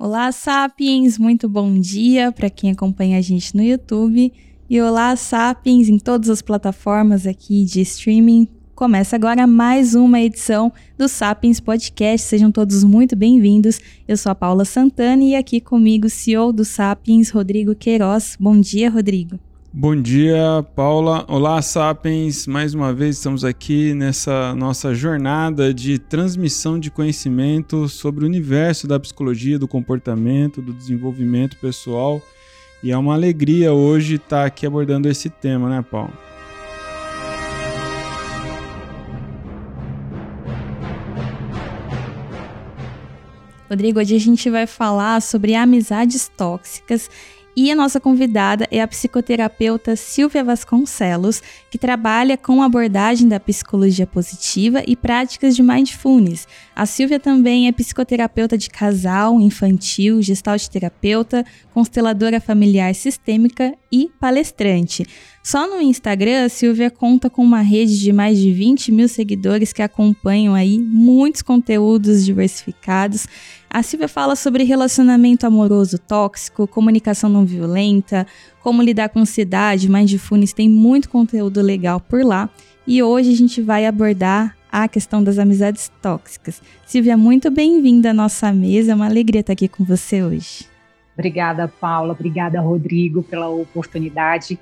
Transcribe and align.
Olá, 0.00 0.30
Sapiens! 0.30 1.18
Muito 1.18 1.48
bom 1.48 1.76
dia 1.76 2.30
para 2.30 2.48
quem 2.48 2.70
acompanha 2.70 3.18
a 3.18 3.20
gente 3.20 3.56
no 3.56 3.60
YouTube. 3.60 4.32
E 4.70 4.80
olá, 4.80 5.16
Sapiens, 5.16 5.88
em 5.88 5.98
todas 5.98 6.30
as 6.30 6.40
plataformas 6.40 7.26
aqui 7.26 7.64
de 7.64 7.80
streaming. 7.80 8.46
Começa 8.76 9.16
agora 9.16 9.44
mais 9.44 9.96
uma 9.96 10.20
edição 10.20 10.72
do 10.96 11.08
Sapiens 11.08 11.58
Podcast. 11.58 12.28
Sejam 12.28 12.52
todos 12.52 12.84
muito 12.84 13.16
bem-vindos. 13.16 13.80
Eu 14.06 14.16
sou 14.16 14.30
a 14.30 14.36
Paula 14.36 14.64
Santana 14.64 15.24
e 15.24 15.34
aqui 15.34 15.60
comigo 15.60 16.06
o 16.06 16.10
CEO 16.10 16.52
do 16.52 16.64
Sapiens, 16.64 17.30
Rodrigo 17.30 17.74
Queiroz. 17.74 18.36
Bom 18.38 18.60
dia, 18.60 18.88
Rodrigo. 18.88 19.40
Bom 19.70 19.94
dia, 19.94 20.64
Paula. 20.74 21.26
Olá, 21.28 21.60
Sapiens. 21.60 22.46
Mais 22.46 22.72
uma 22.72 22.90
vez 22.90 23.16
estamos 23.16 23.44
aqui 23.44 23.92
nessa 23.92 24.54
nossa 24.54 24.94
jornada 24.94 25.74
de 25.74 25.98
transmissão 25.98 26.78
de 26.80 26.90
conhecimento 26.90 27.86
sobre 27.86 28.24
o 28.24 28.26
universo 28.26 28.88
da 28.88 28.98
psicologia, 28.98 29.58
do 29.58 29.68
comportamento, 29.68 30.62
do 30.62 30.72
desenvolvimento 30.72 31.58
pessoal. 31.58 32.22
E 32.82 32.90
é 32.90 32.96
uma 32.96 33.12
alegria 33.12 33.70
hoje 33.74 34.14
estar 34.14 34.46
aqui 34.46 34.66
abordando 34.66 35.06
esse 35.06 35.28
tema, 35.28 35.68
né, 35.68 35.84
Paula? 35.88 36.28
Rodrigo, 43.68 44.00
hoje 44.00 44.16
a 44.16 44.18
gente 44.18 44.48
vai 44.48 44.66
falar 44.66 45.20
sobre 45.20 45.54
amizades 45.54 46.26
tóxicas 46.26 47.10
e 47.56 47.70
a 47.70 47.74
nossa 47.74 47.98
convidada 47.98 48.66
é 48.70 48.80
a 48.80 48.86
psicoterapeuta 48.86 49.96
Silvia 49.96 50.44
Vasconcelos, 50.44 51.42
que 51.70 51.76
trabalha 51.76 52.36
com 52.36 52.62
abordagem 52.62 53.28
da 53.28 53.40
psicologia 53.40 54.06
positiva 54.06 54.82
e 54.86 54.94
práticas 54.94 55.56
de 55.56 55.62
mindfulness. 55.62 56.46
A 56.74 56.86
Silvia 56.86 57.18
também 57.18 57.66
é 57.66 57.72
psicoterapeuta 57.72 58.56
de 58.56 58.70
casal, 58.70 59.40
infantil, 59.40 60.22
gestalt 60.22 60.68
terapeuta, 60.68 61.44
consteladora 61.74 62.40
familiar 62.40 62.94
sistêmica 62.94 63.74
e 63.90 64.10
palestrante. 64.20 65.06
Só 65.42 65.66
no 65.66 65.80
Instagram, 65.80 66.44
a 66.44 66.48
Silvia 66.48 66.90
conta 66.90 67.30
com 67.30 67.42
uma 67.42 67.60
rede 67.60 67.98
de 67.98 68.12
mais 68.12 68.38
de 68.38 68.52
20 68.52 68.92
mil 68.92 69.08
seguidores 69.08 69.72
que 69.72 69.80
acompanham 69.80 70.54
aí 70.54 70.78
muitos 70.78 71.40
conteúdos 71.40 72.24
diversificados. 72.24 73.26
A 73.70 73.82
Silvia 73.82 74.08
fala 74.08 74.36
sobre 74.36 74.64
relacionamento 74.64 75.46
amoroso 75.46 75.98
tóxico, 75.98 76.66
comunicação 76.66 77.30
não 77.30 77.46
violenta, 77.46 78.26
como 78.62 78.82
lidar 78.82 79.08
com 79.08 79.20
ansiedade, 79.20 79.88
mindfulness, 79.88 80.52
tem 80.52 80.68
muito 80.68 81.08
conteúdo 81.08 81.62
legal 81.62 81.98
por 81.98 82.22
lá. 82.22 82.50
E 82.86 83.02
hoje 83.02 83.32
a 83.32 83.36
gente 83.36 83.62
vai 83.62 83.86
abordar 83.86 84.54
a 84.70 84.86
questão 84.86 85.24
das 85.24 85.38
amizades 85.38 85.90
tóxicas. 86.02 86.60
Silvia, 86.86 87.16
muito 87.16 87.50
bem-vinda 87.50 88.10
à 88.10 88.14
nossa 88.14 88.52
mesa, 88.52 88.92
é 88.92 88.94
uma 88.94 89.06
alegria 89.06 89.40
estar 89.40 89.54
aqui 89.54 89.66
com 89.66 89.82
você 89.82 90.22
hoje. 90.22 90.67
Obrigada, 91.18 91.66
Paula, 91.66 92.12
obrigada, 92.12 92.60
Rodrigo, 92.60 93.22
pela 93.24 93.48
oportunidade 93.48 94.58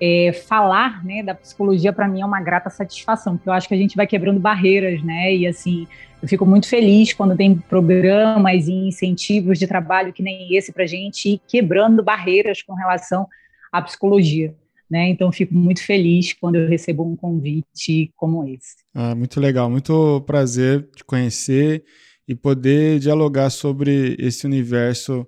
é, 0.00 0.32
falar 0.32 1.04
né, 1.04 1.22
da 1.22 1.34
psicologia 1.34 1.92
para 1.92 2.08
mim 2.08 2.20
é 2.20 2.24
uma 2.24 2.40
grata 2.40 2.70
satisfação, 2.70 3.36
porque 3.36 3.48
eu 3.48 3.52
acho 3.52 3.68
que 3.68 3.74
a 3.74 3.78
gente 3.78 3.96
vai 3.96 4.06
quebrando 4.06 4.38
barreiras, 4.38 5.02
né? 5.02 5.34
E 5.34 5.46
assim, 5.46 5.86
eu 6.22 6.28
fico 6.28 6.46
muito 6.46 6.68
feliz 6.68 7.12
quando 7.12 7.36
tem 7.36 7.56
programas 7.56 8.68
e 8.68 8.72
incentivos 8.72 9.58
de 9.58 9.66
trabalho 9.66 10.12
que 10.12 10.22
nem 10.22 10.54
esse 10.56 10.72
para 10.72 10.84
a 10.84 10.86
gente 10.86 11.30
ir 11.30 11.40
quebrando 11.48 12.02
barreiras 12.02 12.62
com 12.62 12.74
relação 12.74 13.26
à 13.72 13.82
psicologia. 13.82 14.54
Né? 14.90 15.10
Então, 15.10 15.30
fico 15.30 15.54
muito 15.54 15.84
feliz 15.84 16.32
quando 16.32 16.54
eu 16.54 16.66
recebo 16.66 17.04
um 17.04 17.14
convite 17.14 18.10
como 18.16 18.48
esse. 18.48 18.76
Ah, 18.94 19.14
muito 19.14 19.38
legal, 19.38 19.68
muito 19.68 20.22
prazer 20.22 20.88
te 20.96 21.04
conhecer 21.04 21.84
e 22.26 22.34
poder 22.34 22.98
dialogar 22.98 23.50
sobre 23.50 24.16
esse 24.18 24.46
universo 24.46 25.26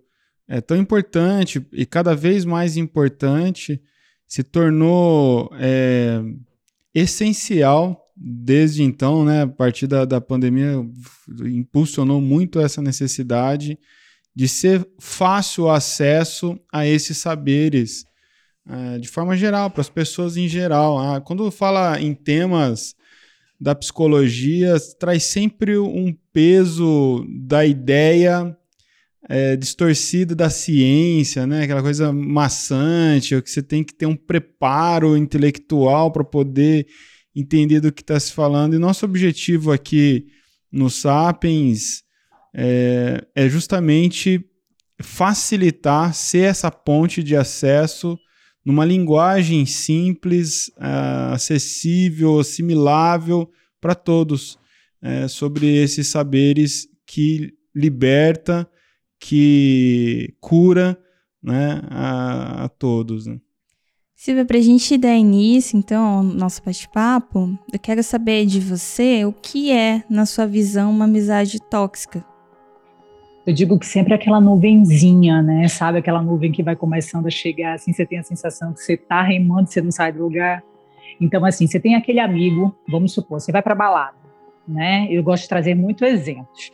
é, 0.51 0.61
tão 0.61 0.77
importante 0.77 1.65
e 1.73 1.87
cada 1.87 2.13
vez 2.13 2.45
mais 2.45 2.77
importante 2.77 3.81
se 4.27 4.43
tornou 4.43 5.49
é, 5.55 6.21
essencial 6.93 8.05
desde 8.17 8.83
então, 8.83 9.25
né? 9.25 9.43
A 9.43 9.47
partir 9.47 9.87
da, 9.87 10.05
da 10.05 10.21
pandemia, 10.21 10.85
impulsionou 11.45 12.21
muito 12.21 12.59
essa 12.59 12.83
necessidade 12.83 13.79
de 14.35 14.49
ser 14.49 14.85
fácil 14.99 15.71
acesso 15.71 16.59
a 16.73 16.85
esses 16.85 17.17
saberes, 17.17 18.05
é, 18.69 18.99
de 18.99 19.09
forma 19.09 19.37
geral, 19.37 19.71
para 19.71 19.83
as 19.83 19.89
pessoas 19.89 20.37
em 20.37 20.49
geral. 20.49 20.99
Ah, 20.99 21.21
quando 21.21 21.49
fala 21.53 22.01
em 22.01 22.13
temas 22.13 22.97
da 23.59 23.75
psicologia, 23.75 24.75
traz 24.99 25.23
sempre 25.25 25.79
um 25.79 26.13
peso 26.33 27.25
da 27.29 27.65
ideia 27.65 28.57
é, 29.33 29.55
distorcido 29.55 30.35
da 30.35 30.51
ciência, 30.51 31.47
né? 31.47 31.63
Aquela 31.63 31.83
coisa 31.83 32.13
maçante, 32.13 33.41
que 33.41 33.49
você 33.49 33.63
tem 33.63 33.85
que 33.85 33.95
ter 33.95 34.07
um 34.07 34.17
preparo 34.17 35.17
intelectual 35.17 36.11
para 36.11 36.25
poder 36.25 36.89
entender 37.33 37.79
do 37.79 37.93
que 37.93 38.03
está 38.03 38.19
se 38.19 38.33
falando. 38.33 38.75
E 38.75 38.79
nosso 38.79 39.05
objetivo 39.05 39.71
aqui 39.71 40.27
no 40.71 40.91
Sapiens 40.91 42.03
é, 42.53 43.25
é 43.37 43.49
justamente 43.49 44.45
facilitar, 45.01 46.13
ser 46.13 46.49
essa 46.49 46.69
ponte 46.69 47.23
de 47.23 47.37
acesso 47.37 48.19
numa 48.65 48.85
linguagem 48.85 49.65
simples, 49.65 50.73
uh, 50.77 51.35
acessível, 51.35 52.41
assimilável 52.41 53.49
para 53.81 53.95
todos, 53.95 54.59
é, 55.01 55.29
sobre 55.29 55.77
esses 55.77 56.09
saberes 56.09 56.89
que 57.07 57.55
liberta 57.73 58.69
que 59.21 60.35
cura 60.41 60.99
né, 61.43 61.83
a, 61.91 62.65
a 62.65 62.69
todos. 62.69 63.27
Né? 63.27 63.39
Silvia, 64.17 64.45
para 64.45 64.59
a 64.59 64.63
gente 64.63 64.97
dar 64.99 65.15
início, 65.15 65.79
então, 65.79 66.03
ao 66.03 66.23
nosso 66.23 66.63
bate-papo, 66.65 67.57
eu 67.73 67.79
quero 67.79 68.03
saber 68.03 68.47
de 68.47 68.59
você 68.59 69.25
o 69.25 69.33
que 69.33 69.71
é, 69.71 70.03
na 70.11 70.27
sua 70.27 70.47
visão, 70.47 70.91
uma 70.91 71.05
amizade 71.05 71.61
tóxica. 71.71 72.25
Eu 73.47 73.55
digo 73.55 73.79
que 73.79 73.87
sempre 73.87 74.13
é 74.13 74.17
aquela 74.17 74.41
nuvenzinha, 74.41 75.43
né? 75.43 75.67
Sabe 75.69 75.99
aquela 75.99 76.23
nuvem 76.23 76.53
que 76.53 76.63
vai 76.63 76.77
começando 76.77 77.27
a 77.27 77.31
chegar, 77.31 77.75
assim, 77.75 77.93
você 77.93 78.05
tem 78.05 78.19
a 78.19 78.23
sensação 78.23 78.73
que 78.73 78.81
você 78.81 78.97
tá 78.97 79.23
remando, 79.23 79.71
você 79.71 79.81
não 79.81 79.91
sai 79.91 80.13
do 80.13 80.23
lugar. 80.23 80.63
Então, 81.21 81.45
assim, 81.45 81.67
você 81.67 81.81
tem 81.81 81.95
aquele 81.95 82.21
amigo, 82.21 82.75
vamos 82.89 83.13
supor, 83.13 83.41
você 83.41 83.51
vai 83.51 83.63
para 83.63 83.75
balada, 83.75 84.20
né? 84.71 85.07
Eu 85.11 85.23
gosto 85.23 85.43
de 85.43 85.49
trazer 85.49 85.75
muito 85.75 86.05
exemplos. 86.05 86.71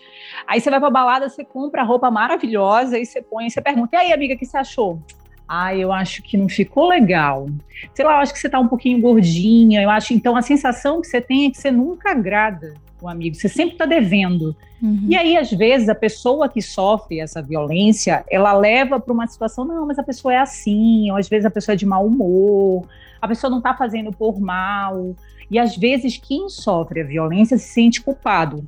Aí 0.47 0.61
você 0.61 0.71
vai 0.71 0.79
pra 0.79 0.91
balada, 0.91 1.29
você 1.29 1.45
compra 1.45 1.83
a 1.83 1.85
roupa 1.85 2.11
maravilhosa 2.11 2.99
e 2.99 3.07
você 3.07 3.23
põe, 3.23 3.49
você 3.49 3.61
pergunta: 3.61 3.97
"E 3.97 3.99
aí, 3.99 4.13
amiga, 4.13 4.35
o 4.35 4.39
que 4.39 4.47
você 4.47 4.59
achou?" 4.59 5.01
Ah, 5.49 5.75
eu 5.75 5.93
acho 5.93 6.23
que 6.23 6.37
não 6.37 6.49
ficou 6.49 6.89
legal. 6.89 7.47
Sei 7.95 8.05
lá, 8.05 8.15
eu 8.15 8.19
acho 8.19 8.33
que 8.33 8.39
você 8.39 8.49
tá 8.49 8.59
um 8.59 8.67
pouquinho 8.67 9.01
gordinha. 9.01 9.81
Eu 9.81 9.91
acho, 9.91 10.13
então, 10.13 10.37
a 10.37 10.43
sensação 10.43 11.01
que 11.01 11.07
você 11.07 11.21
tem 11.21 11.47
é 11.47 11.51
que 11.51 11.59
você 11.59 11.71
nunca 11.71 12.11
agrada 12.11 12.75
o 13.01 13.09
amigo, 13.09 13.37
você 13.37 13.49
sempre 13.49 13.75
está 13.75 13.87
devendo. 13.87 14.57
Uhum. 14.83 15.07
E 15.09 15.17
aí, 15.17 15.37
às 15.37 15.51
vezes, 15.51 15.89
a 15.89 15.95
pessoa 15.95 16.49
que 16.49 16.61
sofre 16.61 17.21
essa 17.21 17.41
violência, 17.43 18.25
ela 18.31 18.53
leva 18.53 18.99
para 18.99 19.13
uma 19.13 19.27
situação, 19.27 19.65
não, 19.65 19.87
mas 19.87 19.99
a 19.99 20.03
pessoa 20.03 20.35
é 20.35 20.39
assim, 20.39 21.11
ou 21.11 21.17
às 21.17 21.29
vezes 21.29 21.47
a 21.47 21.51
pessoa 21.51 21.75
é 21.75 21.77
de 21.77 21.87
mau 21.87 22.07
humor, 22.07 22.87
a 23.21 23.29
pessoa 23.29 23.51
não 23.51 23.59
está 23.59 23.75
fazendo 23.75 24.11
por 24.11 24.41
mal. 24.41 25.15
E 25.51 25.59
às 25.59 25.77
vezes 25.77 26.17
quem 26.17 26.49
sofre 26.49 27.01
a 27.01 27.05
violência 27.05 27.59
se 27.59 27.69
sente 27.69 28.01
culpado. 28.01 28.67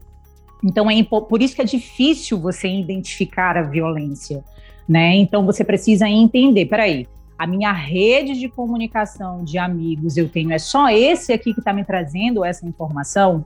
Então 0.63 0.91
é 0.91 1.03
por 1.03 1.41
isso 1.41 1.55
que 1.55 1.63
é 1.63 1.65
difícil 1.65 2.39
você 2.39 2.69
identificar 2.69 3.57
a 3.57 3.63
violência, 3.63 4.45
né? 4.89 5.15
Então 5.17 5.47
você 5.47 5.65
precisa 5.65 6.09
entender, 6.09 6.67
peraí, 6.67 7.07
a 7.39 7.47
minha 7.47 7.73
rede 7.73 8.35
de 8.35 8.49
comunicação 8.49 9.45
de 9.45 9.59
amigos 9.59 10.17
eu 10.17 10.29
tenho 10.29 10.53
é 10.53 10.59
só 10.59 10.91
esse 10.91 11.33
aqui 11.33 11.55
que 11.55 11.61
está 11.61 11.73
me 11.73 11.85
trazendo 11.85 12.45
essa 12.45 12.67
informação? 12.67 13.45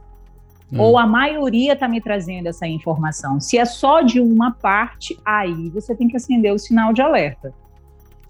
Hum. 0.72 0.80
Ou 0.80 0.98
a 0.98 1.06
maioria 1.06 1.74
está 1.74 1.86
me 1.86 2.00
trazendo 2.00 2.48
essa 2.48 2.66
informação? 2.66 3.38
Se 3.38 3.58
é 3.58 3.64
só 3.66 4.00
de 4.00 4.18
uma 4.18 4.52
parte, 4.52 5.18
aí 5.22 5.68
você 5.68 5.94
tem 5.94 6.08
que 6.08 6.16
acender 6.16 6.52
o 6.52 6.58
sinal 6.58 6.94
de 6.94 7.02
alerta. 7.02 7.52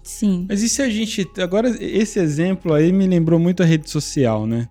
Sim. 0.03 0.45
Mas 0.49 0.61
e 0.61 0.67
se 0.67 0.81
a 0.81 0.89
gente. 0.89 1.25
Agora, 1.41 1.69
esse 1.79 2.19
exemplo 2.19 2.73
aí 2.73 2.91
me 2.91 3.07
lembrou 3.07 3.39
muito 3.39 3.63
a 3.63 3.65
rede 3.65 3.89
social, 3.89 4.45
né? 4.45 4.67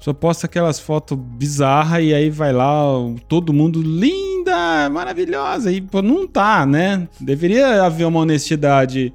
Só 0.00 0.14
posta 0.14 0.46
aquelas 0.46 0.80
fotos 0.80 1.18
bizarras 1.18 2.02
e 2.02 2.14
aí 2.14 2.30
vai 2.30 2.54
lá 2.54 2.74
todo 3.28 3.52
mundo 3.52 3.82
linda, 3.82 4.88
maravilhosa. 4.88 5.70
E 5.70 5.80
pô, 5.82 6.00
não 6.00 6.26
tá, 6.26 6.64
né? 6.64 7.06
Deveria 7.20 7.84
haver 7.84 8.06
uma 8.06 8.20
honestidade 8.20 9.12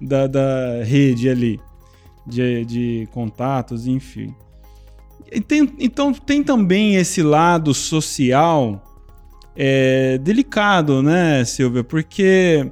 da, 0.00 0.26
da 0.26 0.82
rede 0.84 1.28
ali, 1.28 1.60
de, 2.26 2.64
de 2.64 3.08
contatos, 3.12 3.86
enfim. 3.86 4.34
Tem, 5.46 5.70
então 5.78 6.14
tem 6.14 6.42
também 6.42 6.96
esse 6.96 7.22
lado 7.22 7.74
social 7.74 8.82
é, 9.54 10.16
delicado, 10.16 11.02
né, 11.02 11.44
Silvia? 11.44 11.84
Porque. 11.84 12.70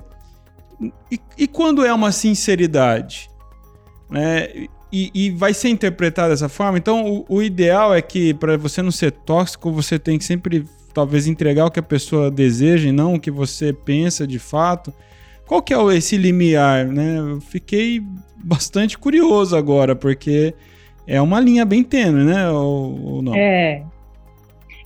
E, 1.10 1.20
e 1.36 1.46
quando 1.46 1.84
é 1.84 1.92
uma 1.92 2.10
sinceridade? 2.10 3.28
Né? 4.08 4.66
E, 4.92 5.10
e, 5.14 5.30
vai 5.30 5.54
ser 5.54 5.68
interpretado 5.68 6.30
dessa 6.30 6.48
forma. 6.48 6.78
Então, 6.78 7.06
o, 7.06 7.36
o 7.36 7.42
ideal 7.42 7.94
é 7.94 8.02
que, 8.02 8.34
para 8.34 8.56
você 8.56 8.82
não 8.82 8.90
ser 8.90 9.12
tóxico, 9.12 9.70
você 9.70 9.98
tem 9.98 10.18
que 10.18 10.24
sempre 10.24 10.64
talvez 10.92 11.26
entregar 11.26 11.66
o 11.66 11.70
que 11.70 11.78
a 11.78 11.82
pessoa 11.82 12.30
deseja 12.30 12.88
e 12.88 12.92
não 12.92 13.14
o 13.14 13.20
que 13.20 13.30
você 13.30 13.72
pensa 13.72 14.26
de 14.26 14.38
fato. 14.38 14.92
Qual 15.46 15.62
que 15.62 15.74
é 15.74 15.96
esse 15.96 16.16
limiar, 16.16 16.86
né? 16.86 17.18
Eu 17.18 17.40
fiquei 17.40 18.02
bastante 18.36 18.98
curioso 18.98 19.56
agora, 19.56 19.94
porque 19.94 20.54
é 21.06 21.20
uma 21.20 21.40
linha 21.40 21.64
bem 21.64 21.82
tênue, 21.82 22.24
né? 22.24 22.48
Ou, 22.50 23.04
ou 23.04 23.22
não? 23.22 23.34
É. 23.34 23.82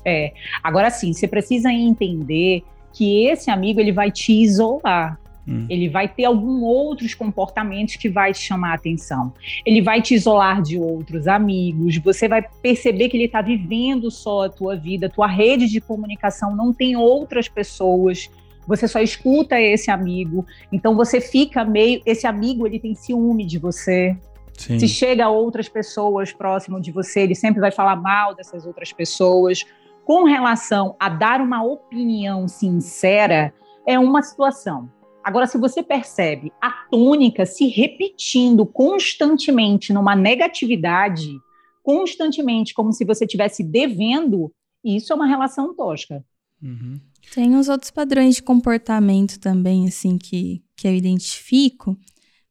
É. 0.04 0.32
Agora 0.62 0.90
sim, 0.90 1.12
você 1.12 1.26
precisa 1.26 1.72
entender 1.72 2.62
que 2.92 3.26
esse 3.26 3.50
amigo 3.50 3.80
ele 3.80 3.92
vai 3.92 4.10
te 4.10 4.32
isolar. 4.32 5.18
Hum. 5.46 5.67
Ele 5.69 5.88
vai 5.88 6.08
ter 6.08 6.25
alguns 6.25 6.62
outros 6.62 7.14
comportamentos 7.14 7.96
que 7.96 8.08
vai 8.08 8.32
te 8.32 8.41
chamar 8.41 8.73
a 8.73 8.75
atenção. 8.75 9.32
Ele 9.64 9.82
vai 9.82 10.00
te 10.00 10.14
isolar 10.14 10.62
de 10.62 10.79
outros 10.79 11.29
amigos. 11.29 11.96
Você 11.99 12.26
vai 12.26 12.43
perceber 12.62 13.08
que 13.08 13.17
ele 13.17 13.25
está 13.25 13.43
vivendo 13.43 14.11
só 14.11 14.46
a 14.46 14.49
tua 14.49 14.76
vida. 14.76 15.08
Tua 15.08 15.26
rede 15.26 15.69
de 15.69 15.81
comunicação 15.81 16.56
não 16.56 16.73
tem 16.73 16.96
outras 16.96 17.49
pessoas. 17.49 18.31
Você 18.67 18.88
só 18.88 19.00
escuta 19.00 19.61
esse 19.61 19.91
amigo. 19.91 20.46
Então 20.73 20.96
você 20.96 21.20
fica 21.20 21.64
meio. 21.64 22.00
Esse 22.06 22.26
amigo 22.26 22.67
ele 22.67 22.79
tem 22.79 22.94
ciúme 22.94 23.44
de 23.44 23.58
você. 23.58 24.17
Sim. 24.56 24.79
Se 24.79 24.88
chega 24.88 25.26
a 25.26 25.31
outras 25.31 25.69
pessoas 25.69 26.32
próximo 26.32 26.81
de 26.81 26.90
você, 26.93 27.20
ele 27.20 27.35
sempre 27.35 27.61
vai 27.61 27.70
falar 27.70 27.97
mal 27.97 28.35
dessas 28.35 28.64
outras 28.64 28.93
pessoas. 28.93 29.64
Com 30.05 30.25
relação 30.25 30.94
a 30.99 31.08
dar 31.08 31.40
uma 31.40 31.64
opinião 31.64 32.47
sincera, 32.47 33.52
é 33.87 33.99
uma 33.99 34.23
situação. 34.23 34.88
Agora, 35.25 35.47
se 35.47 35.56
você 35.56 35.82
percebe 35.82 36.53
a 36.61 36.71
tônica 36.91 37.47
se 37.47 37.67
repetindo 37.67 38.67
constantemente 38.67 39.93
numa 39.93 40.15
negatividade, 40.15 41.35
constantemente, 41.82 42.75
como 42.75 42.93
se 42.93 43.05
você 43.05 43.25
estivesse 43.25 43.65
devendo, 43.65 44.53
isso 44.85 45.12
é 45.12 45.17
uma 45.17 45.26
relação 45.26 45.75
tosca. 45.75 46.23
Uhum. 46.62 47.00
Tem 47.35 47.55
uns 47.56 47.69
outros 47.69 47.91
padrões 47.91 48.37
de 48.37 48.43
comportamento 48.43 49.38
também, 49.41 49.88
assim, 49.88 50.19
que, 50.19 50.62
que 50.76 50.87
eu 50.87 50.94
identifico. 50.94 51.97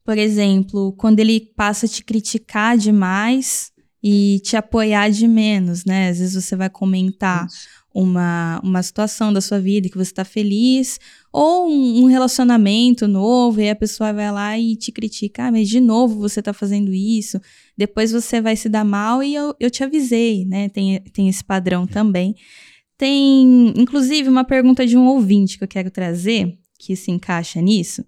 Por 0.04 0.18
exemplo, 0.18 0.94
quando 0.94 1.20
ele 1.20 1.40
passa 1.56 1.86
a 1.86 1.90
te 1.90 2.04
criticar 2.04 2.78
demais 2.78 3.72
e 4.04 4.40
te 4.44 4.58
apoiar 4.58 5.10
de 5.10 5.28
menos, 5.28 5.86
né? 5.86 6.10
Às 6.10 6.20
vezes 6.20 6.44
você 6.44 6.56
vai 6.56 6.70
comentar 6.70 7.48
uma, 7.94 8.60
uma 8.64 8.82
situação 8.82 9.32
da 9.32 9.40
sua 9.40 9.60
vida 9.60 9.88
que 9.88 9.98
você 9.98 10.12
está 10.12 10.26
feliz, 10.26 11.00
ou 11.32 11.70
um, 11.70 12.04
um, 12.04 12.06
relacionamento 12.06 13.08
novo, 13.08 13.62
e 13.62 13.70
a 13.70 13.76
pessoa 13.76 14.12
vai 14.12 14.32
lá 14.32 14.58
e 14.58 14.76
te 14.76 14.92
critica, 14.92 15.46
ah, 15.46 15.52
mas 15.52 15.70
de 15.70 15.80
novo 15.80 16.20
você 16.20 16.40
está 16.40 16.52
fazendo 16.52 16.92
isso, 16.92 17.40
depois 17.78 18.12
você 18.12 18.42
vai 18.42 18.56
se 18.56 18.68
dar 18.68 18.84
mal 18.84 19.22
e 19.22 19.36
eu, 19.36 19.56
eu 19.60 19.70
te 19.70 19.84
avisei, 19.84 20.46
né? 20.46 20.70
Tem, 20.70 21.00
tem 21.14 21.30
esse 21.30 21.44
padrão 21.44 21.86
também. 21.86 22.36
Tem, 22.98 23.74
inclusive, 23.78 24.28
uma 24.30 24.44
pergunta 24.44 24.86
de 24.86 24.98
um 24.98 25.06
ouvinte 25.08 25.58
que 25.58 25.64
eu 25.64 25.68
quero 25.68 25.92
trazer, 25.92 26.58
que 26.80 26.96
se 26.96 27.12
encaixa 27.12 27.62
nisso, 27.62 28.04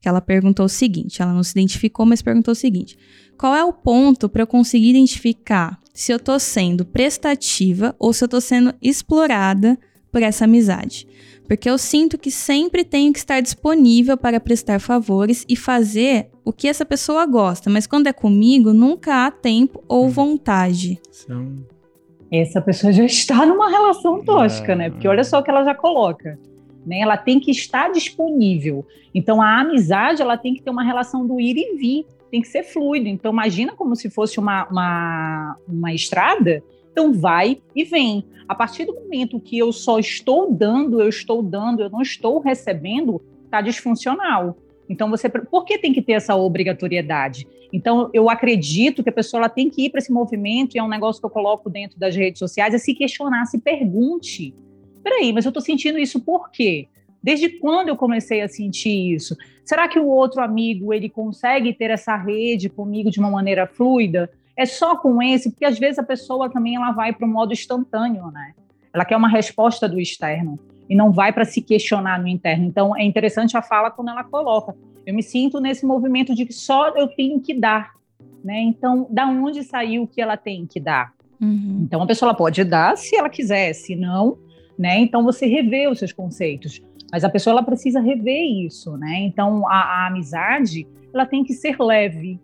que 0.00 0.08
ela 0.08 0.20
perguntou 0.20 0.66
o 0.66 0.68
seguinte, 0.68 1.22
ela 1.22 1.32
não 1.32 1.42
se 1.42 1.52
identificou, 1.52 2.06
mas 2.06 2.22
perguntou 2.22 2.52
o 2.52 2.56
seguinte, 2.56 2.96
qual 3.38 3.54
é 3.54 3.64
o 3.64 3.72
ponto 3.72 4.28
para 4.28 4.42
eu 4.42 4.46
conseguir 4.46 4.90
identificar 4.90 5.78
se 5.94 6.12
eu 6.12 6.16
estou 6.16 6.38
sendo 6.40 6.84
prestativa 6.84 7.94
ou 7.98 8.12
se 8.12 8.24
eu 8.24 8.26
estou 8.26 8.40
sendo 8.40 8.74
explorada 8.82 9.78
por 10.10 10.22
essa 10.22 10.44
amizade. 10.44 11.06
Porque 11.46 11.70
eu 11.70 11.78
sinto 11.78 12.18
que 12.18 12.30
sempre 12.30 12.84
tenho 12.84 13.12
que 13.12 13.18
estar 13.18 13.40
disponível 13.40 14.16
para 14.16 14.38
prestar 14.38 14.80
favores 14.80 15.46
e 15.48 15.56
fazer 15.56 16.28
o 16.44 16.52
que 16.52 16.68
essa 16.68 16.84
pessoa 16.84 17.24
gosta, 17.24 17.70
mas 17.70 17.86
quando 17.86 18.06
é 18.06 18.12
comigo, 18.12 18.72
nunca 18.72 19.26
há 19.26 19.30
tempo 19.30 19.82
ou 19.88 20.06
hum. 20.06 20.10
vontade. 20.10 21.00
Essa 22.30 22.60
pessoa 22.60 22.92
já 22.92 23.04
está 23.04 23.44
numa 23.46 23.70
relação 23.70 24.22
tosca, 24.22 24.74
né? 24.74 24.90
Porque 24.90 25.08
olha 25.08 25.24
só 25.24 25.38
o 25.38 25.42
que 25.42 25.50
ela 25.50 25.64
já 25.64 25.74
coloca. 25.74 26.38
Né? 26.84 27.00
Ela 27.00 27.16
tem 27.16 27.40
que 27.40 27.50
estar 27.50 27.90
disponível. 27.90 28.84
Então 29.14 29.40
a 29.40 29.60
amizade 29.60 30.20
ela 30.20 30.36
tem 30.36 30.54
que 30.54 30.62
ter 30.62 30.70
uma 30.70 30.82
relação 30.82 31.26
do 31.26 31.40
ir 31.40 31.56
e 31.56 31.76
vir 31.76 32.06
tem 32.30 32.40
que 32.40 32.48
ser 32.48 32.62
fluido. 32.62 33.08
Então, 33.08 33.32
imagina 33.32 33.74
como 33.74 33.96
se 33.96 34.10
fosse 34.10 34.38
uma, 34.38 34.66
uma, 34.68 35.56
uma 35.66 35.92
estrada. 35.92 36.62
Então, 36.92 37.12
vai 37.12 37.60
e 37.74 37.84
vem. 37.84 38.24
A 38.48 38.54
partir 38.54 38.84
do 38.84 38.94
momento 38.94 39.40
que 39.40 39.58
eu 39.58 39.72
só 39.72 39.98
estou 39.98 40.52
dando, 40.52 41.00
eu 41.00 41.08
estou 41.08 41.42
dando, 41.42 41.82
eu 41.82 41.90
não 41.90 42.02
estou 42.02 42.38
recebendo, 42.38 43.20
está 43.44 43.60
disfuncional. 43.60 44.56
Então, 44.88 45.10
você. 45.10 45.28
Por 45.28 45.64
que 45.64 45.78
tem 45.78 45.92
que 45.92 46.00
ter 46.00 46.12
essa 46.12 46.34
obrigatoriedade? 46.34 47.46
Então, 47.72 48.08
eu 48.14 48.30
acredito 48.30 49.02
que 49.02 49.10
a 49.10 49.12
pessoa 49.12 49.40
ela 49.40 49.48
tem 49.48 49.68
que 49.68 49.84
ir 49.84 49.90
para 49.90 49.98
esse 49.98 50.12
movimento, 50.12 50.74
e 50.74 50.78
é 50.78 50.82
um 50.82 50.88
negócio 50.88 51.20
que 51.20 51.26
eu 51.26 51.30
coloco 51.30 51.68
dentro 51.68 51.98
das 51.98 52.16
redes 52.16 52.38
sociais, 52.38 52.74
é 52.74 52.78
se 52.78 52.94
questionar, 52.94 53.44
se 53.44 53.58
pergunte. 53.58 54.54
Peraí, 55.02 55.32
mas 55.32 55.44
eu 55.44 55.50
estou 55.50 55.62
sentindo 55.62 55.98
isso 55.98 56.20
por 56.20 56.50
quê? 56.50 56.88
Desde 57.22 57.48
quando 57.48 57.88
eu 57.88 57.96
comecei 57.96 58.40
a 58.40 58.48
sentir 58.48 59.14
isso? 59.14 59.36
Será 59.64 59.88
que 59.88 59.98
o 59.98 60.06
outro 60.06 60.40
amigo 60.40 60.94
ele 60.94 61.08
consegue 61.08 61.72
ter 61.72 61.90
essa 61.90 62.16
rede 62.16 62.68
comigo 62.68 63.10
de 63.10 63.18
uma 63.18 63.30
maneira 63.30 63.66
fluida? 63.66 64.30
É 64.56 64.64
só 64.64 64.96
com 64.96 65.22
esse, 65.22 65.50
porque 65.50 65.64
às 65.64 65.78
vezes 65.78 65.98
a 65.98 66.02
pessoa 66.02 66.50
também 66.50 66.76
ela 66.76 66.92
vai 66.92 67.12
para 67.12 67.26
o 67.26 67.30
modo 67.30 67.52
instantâneo, 67.52 68.30
né? 68.30 68.54
Ela 68.92 69.04
quer 69.04 69.16
uma 69.16 69.28
resposta 69.28 69.88
do 69.88 70.00
externo 70.00 70.58
e 70.88 70.94
não 70.96 71.12
vai 71.12 71.32
para 71.32 71.44
se 71.44 71.60
questionar 71.60 72.20
no 72.20 72.26
interno. 72.26 72.64
Então 72.64 72.96
é 72.96 73.04
interessante 73.04 73.56
a 73.56 73.62
fala 73.62 73.90
quando 73.90 74.08
ela 74.08 74.24
coloca: 74.24 74.74
eu 75.06 75.14
me 75.14 75.22
sinto 75.22 75.60
nesse 75.60 75.84
movimento 75.84 76.34
de 76.34 76.46
que 76.46 76.52
só 76.52 76.88
eu 76.96 77.08
tenho 77.08 77.40
que 77.40 77.54
dar, 77.54 77.92
né? 78.42 78.60
Então, 78.60 79.06
da 79.10 79.26
onde 79.26 79.62
saiu 79.62 80.04
o 80.04 80.06
que 80.06 80.20
ela 80.20 80.36
tem 80.36 80.66
que 80.66 80.80
dar? 80.80 81.12
Uhum. 81.40 81.82
Então 81.84 82.02
a 82.02 82.06
pessoa 82.06 82.34
pode 82.34 82.64
dar 82.64 82.96
se 82.96 83.16
ela 83.16 83.28
quiser, 83.28 83.72
se 83.72 83.94
não, 83.94 84.38
né? 84.78 84.98
Então 84.98 85.22
você 85.22 85.46
revê 85.46 85.88
os 85.88 85.98
seus 85.98 86.12
conceitos. 86.12 86.82
Mas 87.10 87.24
a 87.24 87.28
pessoa 87.28 87.52
ela 87.52 87.62
precisa 87.62 88.00
rever 88.00 88.44
isso, 88.66 88.96
né? 88.96 89.20
Então 89.20 89.66
a, 89.68 89.74
a 89.74 90.06
amizade 90.08 90.86
ela 91.12 91.24
tem 91.24 91.42
que 91.42 91.54
ser 91.54 91.80
leve, 91.80 92.38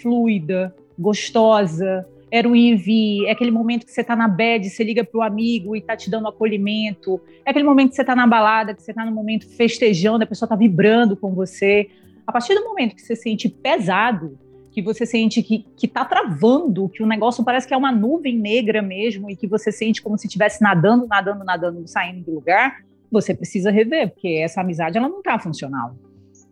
fluida, 0.00 0.74
gostosa. 0.98 2.06
Era 2.30 2.48
o 2.48 2.56
IV, 2.56 3.26
é 3.26 3.30
aquele 3.30 3.50
momento 3.50 3.86
que 3.86 3.92
você 3.92 4.00
está 4.00 4.16
na 4.16 4.26
bed, 4.26 4.68
você 4.68 4.82
liga 4.82 5.04
para 5.04 5.18
o 5.18 5.22
amigo 5.22 5.76
e 5.76 5.78
está 5.78 5.96
te 5.96 6.10
dando 6.10 6.28
acolhimento. 6.28 7.20
É 7.44 7.50
aquele 7.50 7.64
momento 7.64 7.90
que 7.90 7.96
você 7.96 8.02
está 8.02 8.16
na 8.16 8.26
balada, 8.26 8.74
que 8.74 8.82
você 8.82 8.90
está 8.90 9.04
no 9.04 9.12
momento 9.12 9.46
festejando, 9.48 10.24
a 10.24 10.26
pessoa 10.26 10.46
está 10.46 10.56
vibrando 10.56 11.16
com 11.16 11.32
você. 11.32 11.88
A 12.26 12.32
partir 12.32 12.54
do 12.54 12.64
momento 12.64 12.96
que 12.96 13.02
você 13.02 13.14
sente 13.14 13.48
pesado, 13.48 14.36
que 14.72 14.82
você 14.82 15.06
sente 15.06 15.42
que, 15.42 15.64
que 15.76 15.86
tá 15.86 16.04
travando, 16.04 16.88
que 16.88 17.02
o 17.02 17.06
negócio 17.06 17.44
parece 17.44 17.66
que 17.66 17.72
é 17.72 17.76
uma 17.76 17.92
nuvem 17.92 18.36
negra 18.36 18.82
mesmo, 18.82 19.30
e 19.30 19.36
que 19.36 19.46
você 19.46 19.70
sente 19.70 20.02
como 20.02 20.18
se 20.18 20.26
estivesse 20.26 20.60
nadando, 20.62 21.06
nadando, 21.06 21.44
nadando, 21.44 21.86
saindo 21.86 22.24
do 22.24 22.34
lugar, 22.34 22.84
você 23.10 23.34
precisa 23.34 23.70
rever, 23.70 24.12
porque 24.12 24.28
essa 24.28 24.60
amizade 24.60 24.98
ela 24.98 25.08
não 25.08 25.18
está 25.18 25.38
funcional. 25.38 25.96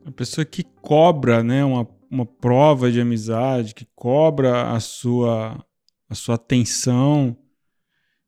A 0.04 0.10
pessoa 0.10 0.44
que 0.44 0.62
cobra, 0.82 1.42
né, 1.42 1.64
uma, 1.64 1.88
uma 2.10 2.26
prova 2.26 2.90
de 2.92 3.00
amizade, 3.00 3.74
que 3.74 3.86
cobra 3.94 4.70
a 4.72 4.80
sua 4.80 5.64
a 6.08 6.14
sua 6.14 6.36
atenção. 6.36 7.36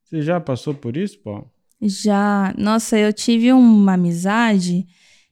Você 0.03 0.21
já 0.21 0.39
passou 0.39 0.73
por 0.73 0.97
isso, 0.97 1.19
Paulo? 1.19 1.49
Já. 1.81 2.53
Nossa, 2.57 2.97
eu 2.97 3.13
tive 3.13 3.51
uma 3.53 3.93
amizade 3.93 4.85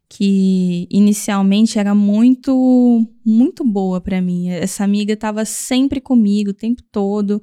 que 0.07 0.87
inicialmente 0.91 1.79
era 1.79 1.95
muito 1.95 3.05
muito 3.25 3.63
boa 3.63 3.99
para 3.99 4.21
mim. 4.21 4.49
Essa 4.49 4.83
amiga 4.83 5.13
estava 5.13 5.43
sempre 5.45 5.99
comigo 5.99 6.51
o 6.51 6.53
tempo 6.53 6.81
todo. 6.91 7.41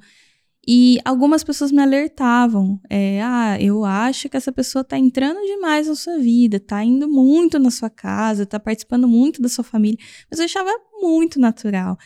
E 0.65 0.97
algumas 1.03 1.43
pessoas 1.43 1.71
me 1.71 1.81
alertavam. 1.81 2.79
É, 2.89 3.21
ah, 3.21 3.57
eu 3.59 3.83
acho 3.83 4.29
que 4.29 4.37
essa 4.37 4.51
pessoa 4.51 4.81
está 4.81 4.97
entrando 4.97 5.41
demais 5.41 5.87
na 5.87 5.95
sua 5.95 6.17
vida, 6.19 6.55
está 6.57 6.83
indo 6.83 7.09
muito 7.09 7.59
na 7.59 7.69
sua 7.69 7.89
casa, 7.89 8.43
está 8.43 8.59
participando 8.59 9.07
muito 9.07 9.41
da 9.41 9.49
sua 9.49 9.63
família. 9.63 9.97
Mas 10.31 10.39
eu 10.39 10.45
achava 10.45 10.71
muito 11.01 11.37
natural. 11.37 11.97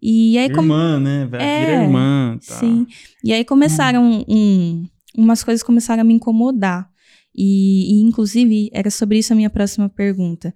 E 0.00 0.38
aí, 0.38 0.46
irmã, 0.46 0.98
né? 0.98 1.26
Vai 1.26 1.42
é, 1.42 1.66
virar 1.66 1.82
irmã. 1.84 2.38
Tá. 2.46 2.54
Sim. 2.54 2.86
E 3.22 3.32
aí 3.32 3.44
começaram 3.44 4.24
um, 4.26 4.84
umas 5.16 5.44
coisas 5.44 5.62
começaram 5.62 6.00
a 6.00 6.04
me 6.04 6.14
incomodar. 6.14 6.88
E, 7.36 7.98
e, 7.98 8.02
inclusive, 8.02 8.70
era 8.72 8.90
sobre 8.90 9.18
isso 9.18 9.34
a 9.34 9.36
minha 9.36 9.50
próxima 9.50 9.90
pergunta. 9.90 10.54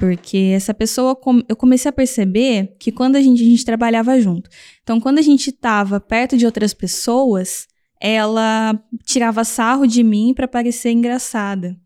Porque 0.00 0.52
essa 0.56 0.72
pessoa, 0.72 1.14
eu 1.46 1.54
comecei 1.54 1.90
a 1.90 1.92
perceber 1.92 2.74
que 2.78 2.90
quando 2.90 3.16
a 3.16 3.20
gente, 3.20 3.42
a 3.42 3.44
gente 3.44 3.66
trabalhava 3.66 4.18
junto. 4.18 4.48
Então, 4.82 4.98
quando 4.98 5.18
a 5.18 5.22
gente 5.22 5.50
estava 5.50 6.00
perto 6.00 6.38
de 6.38 6.46
outras 6.46 6.72
pessoas, 6.72 7.68
ela 8.00 8.82
tirava 9.04 9.44
sarro 9.44 9.86
de 9.86 10.02
mim 10.02 10.32
para 10.34 10.48
parecer 10.48 10.90
engraçada. 10.90 11.76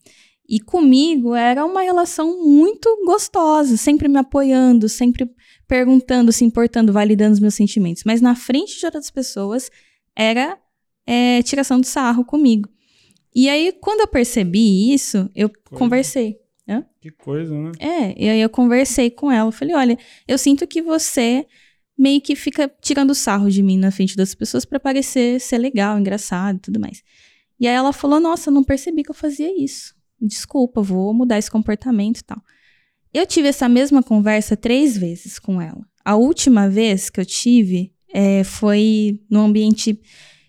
E 0.49 0.61
comigo 0.61 1.35
era 1.35 1.67
uma 1.67 1.83
relação 1.83 2.41
muito 2.47 2.89
gostosa, 3.05 3.77
sempre 3.77 4.07
me 4.07 4.19
apoiando, 4.19 4.89
sempre 4.89 5.29
perguntando, 5.67 6.31
se 6.31 6.45
importando, 6.45 6.93
validando 6.93 7.33
os 7.33 7.41
meus 7.41 7.55
sentimentos. 7.55 8.05
Mas 8.07 8.21
na 8.21 8.37
frente 8.37 8.79
de 8.79 8.87
outras 8.87 9.11
pessoas 9.11 9.73
era 10.15 10.57
é, 11.05 11.43
tiração 11.43 11.81
de 11.81 11.89
sarro 11.89 12.25
comigo. 12.25 12.69
E 13.35 13.49
aí, 13.49 13.73
quando 13.81 14.03
eu 14.03 14.07
percebi 14.07 14.95
isso, 14.95 15.29
eu 15.35 15.51
conversei. 15.73 16.44
Que 17.05 17.11
coisa, 17.11 17.55
né? 17.55 17.73
É, 17.79 18.15
e 18.17 18.31
aí 18.31 18.41
eu 18.41 18.49
conversei 18.49 19.11
com 19.11 19.31
ela. 19.31 19.53
Falei: 19.53 19.75
olha, 19.75 19.99
eu 20.27 20.39
sinto 20.39 20.67
que 20.67 20.81
você 20.81 21.47
meio 21.99 22.19
que 22.19 22.35
fica 22.35 22.67
tirando 22.81 23.15
sarro 23.15 23.51
de 23.51 23.63
mim 23.63 23.77
na 23.77 23.91
frente 23.91 24.17
das 24.17 24.35
pessoas 24.35 24.65
para 24.65 24.81
parecer 24.81 25.39
ser 25.39 25.59
legal, 25.59 25.99
engraçado 25.99 26.57
e 26.57 26.61
tudo 26.61 26.81
mais. 26.81 27.03
E 27.61 27.69
aí 27.69 27.75
ela 27.75 27.93
falou: 27.93 28.19
Nossa, 28.19 28.51
não 28.51 28.65
percebi 28.65 29.03
que 29.03 29.11
eu 29.11 29.15
fazia 29.15 29.53
isso. 29.63 29.95
Desculpa, 30.19 30.81
vou 30.81 31.13
mudar 31.13 31.37
esse 31.37 31.51
comportamento 31.51 32.21
e 32.21 32.25
tal. 32.25 32.41
Eu 33.13 33.27
tive 33.27 33.49
essa 33.49 33.69
mesma 33.69 34.03
conversa 34.03 34.57
três 34.57 34.97
vezes 34.97 35.39
com 35.39 35.61
ela. 35.61 35.87
A 36.03 36.17
última 36.17 36.71
vez 36.71 37.11
que 37.11 37.21
eu 37.21 37.27
tive 37.27 37.93
é, 38.15 38.43
foi 38.45 39.21
no 39.29 39.41
ambiente 39.41 40.01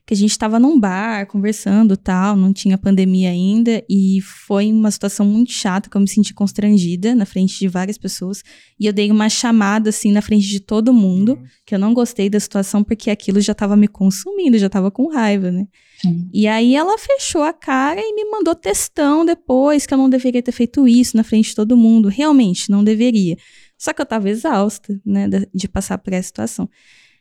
que 0.05 0.13
a 0.13 0.17
gente 0.17 0.31
estava 0.31 0.59
num 0.59 0.79
bar 0.79 1.25
conversando 1.25 1.97
tal, 1.97 2.35
não 2.35 2.53
tinha 2.53 2.77
pandemia 2.77 3.29
ainda, 3.31 3.83
e 3.89 4.19
foi 4.21 4.71
uma 4.71 4.91
situação 4.91 5.25
muito 5.25 5.51
chata, 5.51 5.89
que 5.89 5.97
eu 5.97 6.01
me 6.01 6.07
senti 6.07 6.33
constrangida 6.33 7.15
na 7.15 7.25
frente 7.25 7.57
de 7.57 7.67
várias 7.67 7.97
pessoas, 7.97 8.43
e 8.79 8.85
eu 8.85 8.93
dei 8.93 9.09
uma 9.09 9.29
chamada 9.29 9.89
assim 9.89 10.11
na 10.11 10.21
frente 10.21 10.47
de 10.47 10.59
todo 10.59 10.93
mundo, 10.93 11.33
uhum. 11.33 11.45
que 11.65 11.73
eu 11.73 11.79
não 11.79 11.93
gostei 11.93 12.29
da 12.29 12.39
situação 12.39 12.83
porque 12.83 13.09
aquilo 13.09 13.41
já 13.41 13.53
estava 13.53 13.75
me 13.75 13.87
consumindo, 13.87 14.59
já 14.59 14.67
estava 14.67 14.91
com 14.91 15.11
raiva, 15.11 15.49
né? 15.49 15.67
Sim. 15.99 16.29
E 16.31 16.45
aí 16.47 16.75
ela 16.75 16.97
fechou 16.99 17.41
a 17.41 17.53
cara 17.53 17.99
e 17.99 18.13
me 18.13 18.29
mandou 18.29 18.53
textão 18.53 19.25
depois 19.25 19.87
que 19.87 19.93
eu 19.93 19.97
não 19.97 20.09
deveria 20.09 20.43
ter 20.43 20.51
feito 20.51 20.87
isso 20.87 21.17
na 21.17 21.23
frente 21.23 21.49
de 21.49 21.55
todo 21.55 21.75
mundo, 21.75 22.09
realmente 22.09 22.69
não 22.69 22.83
deveria. 22.83 23.37
Só 23.77 23.91
que 23.91 24.01
eu 24.01 24.03
estava 24.03 24.29
exausta, 24.29 24.99
né, 25.05 25.27
de 25.53 25.67
passar 25.67 25.97
por 25.97 26.13
essa 26.13 26.27
situação. 26.27 26.69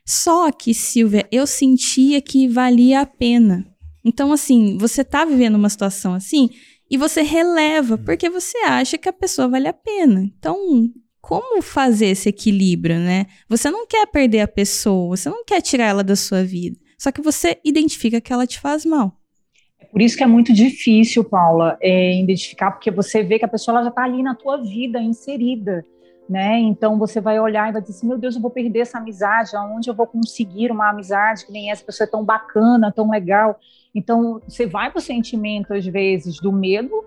Só 0.07 0.53
que, 0.53 0.75
Silvia, 0.75 1.27
eu 1.33 1.47
sentia 1.47 2.21
que 2.21 2.47
valia 2.47 3.01
a 3.01 3.07
pena. 3.07 3.67
Então, 4.05 4.33
assim, 4.33 4.77
você 4.79 5.03
tá 5.03 5.25
vivendo 5.25 5.55
uma 5.55 5.71
situação 5.71 6.13
assim 6.13 6.51
e 6.91 6.99
você 6.99 7.23
releva 7.23 7.97
porque 7.97 8.29
você 8.29 8.59
acha 8.59 8.99
que 8.99 9.09
a 9.09 9.13
pessoa 9.13 9.49
vale 9.49 9.67
a 9.67 9.73
pena. 9.73 10.21
Então, 10.21 10.91
como 11.23 11.63
fazer 11.63 12.07
esse 12.09 12.29
equilíbrio, 12.29 12.99
né? 12.99 13.27
Você 13.49 13.71
não 13.71 13.87
quer 13.87 14.07
perder 14.07 14.41
a 14.41 14.49
pessoa, 14.49 15.17
você 15.17 15.31
não 15.31 15.43
quer 15.43 15.63
tirar 15.63 15.87
ela 15.87 16.05
da 16.05 16.15
sua 16.15 16.45
vida. 16.45 16.77
Só 16.99 17.11
que 17.11 17.23
você 17.23 17.59
identifica 17.65 18.21
que 18.21 18.33
ela 18.33 18.47
te 18.47 18.61
faz 18.61 18.85
mal. 18.85 19.19
É 19.81 19.87
por 19.87 20.03
isso 20.03 20.17
que 20.19 20.23
é 20.23 20.27
muito 20.27 20.53
difícil, 20.53 21.25
Paula, 21.25 21.79
é, 21.81 22.21
identificar, 22.21 22.73
porque 22.73 22.91
você 22.91 23.23
vê 23.23 23.39
que 23.39 23.45
a 23.45 23.49
pessoa 23.49 23.83
já 23.83 23.89
está 23.89 24.05
ali 24.05 24.23
na 24.23 24.35
tua 24.35 24.59
vida, 24.63 25.01
inserida 25.01 25.83
né? 26.29 26.59
Então 26.59 26.99
você 26.99 27.21
vai 27.21 27.39
olhar 27.39 27.69
e 27.69 27.73
vai 27.73 27.83
dizer 27.83 27.95
assim, 27.95 28.09
meu 28.09 28.19
Deus, 28.19 28.35
eu 28.35 28.41
vou 28.41 28.51
perder 28.51 28.81
essa 28.81 28.99
amizade, 28.99 29.55
aonde 29.57 29.91
eu 29.91 29.95
vou 29.95 30.07
conseguir 30.07 30.71
uma 30.71 30.89
amizade 30.89 31.45
que 31.45 31.53
nem 31.53 31.71
essa 31.71 31.85
pessoa 31.85 32.07
é 32.07 32.11
tão 32.11 32.25
bacana, 32.25 32.93
tão 32.93 33.11
legal. 33.11 33.59
Então 33.95 34.41
você 34.47 34.67
vai 34.67 34.91
para 34.91 34.99
o 34.99 35.03
sentimento 35.03 35.75
às 35.75 35.87
vezes 35.87 36.41
do 36.41 36.51
medo 36.53 37.05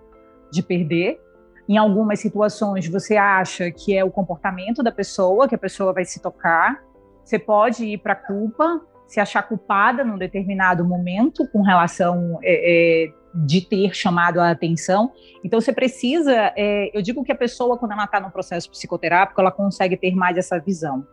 de 0.52 0.62
perder. 0.62 1.20
Em 1.68 1.78
algumas 1.78 2.20
situações 2.20 2.88
você 2.88 3.18
acha 3.18 3.72
que 3.72 3.96
é 3.96 4.04
o 4.04 4.12
comportamento 4.12 4.84
da 4.84 4.92
pessoa, 4.92 5.48
que 5.48 5.56
a 5.56 5.60
pessoa 5.60 5.92
vai 5.92 6.06
se 6.06 6.22
tocar. 6.22 6.84
Você 7.24 7.40
pode 7.40 7.86
ir 7.86 7.98
para 7.98 8.14
a 8.14 8.16
culpa, 8.16 8.82
se 9.08 9.20
achar 9.20 9.42
culpada 9.44 10.04
num 10.04 10.18
determinado 10.18 10.86
momento 10.86 11.48
com 11.48 11.62
relação 11.62 12.40
é, 12.44 13.06
é, 13.06 13.14
de 13.34 13.62
ter 13.62 13.94
chamado 13.96 14.40
a 14.40 14.50
atenção. 14.50 15.12
Então, 15.44 15.60
você 15.60 15.72
precisa, 15.74 16.54
é, 16.56 16.90
eu 16.98 17.02
digo 17.02 17.24
que 17.24 17.32
a 17.32 17.36
pessoa, 17.36 17.78
quando 17.78 17.92
ela 17.92 18.06
está 18.06 18.20
no 18.20 18.32
processo 18.32 18.70
psicoterápico, 18.70 19.40
ela 19.40 19.52
consegue 19.52 19.96
ter 19.98 20.16
mais 20.16 20.38
essa 20.38 20.60
visão. 20.60 21.06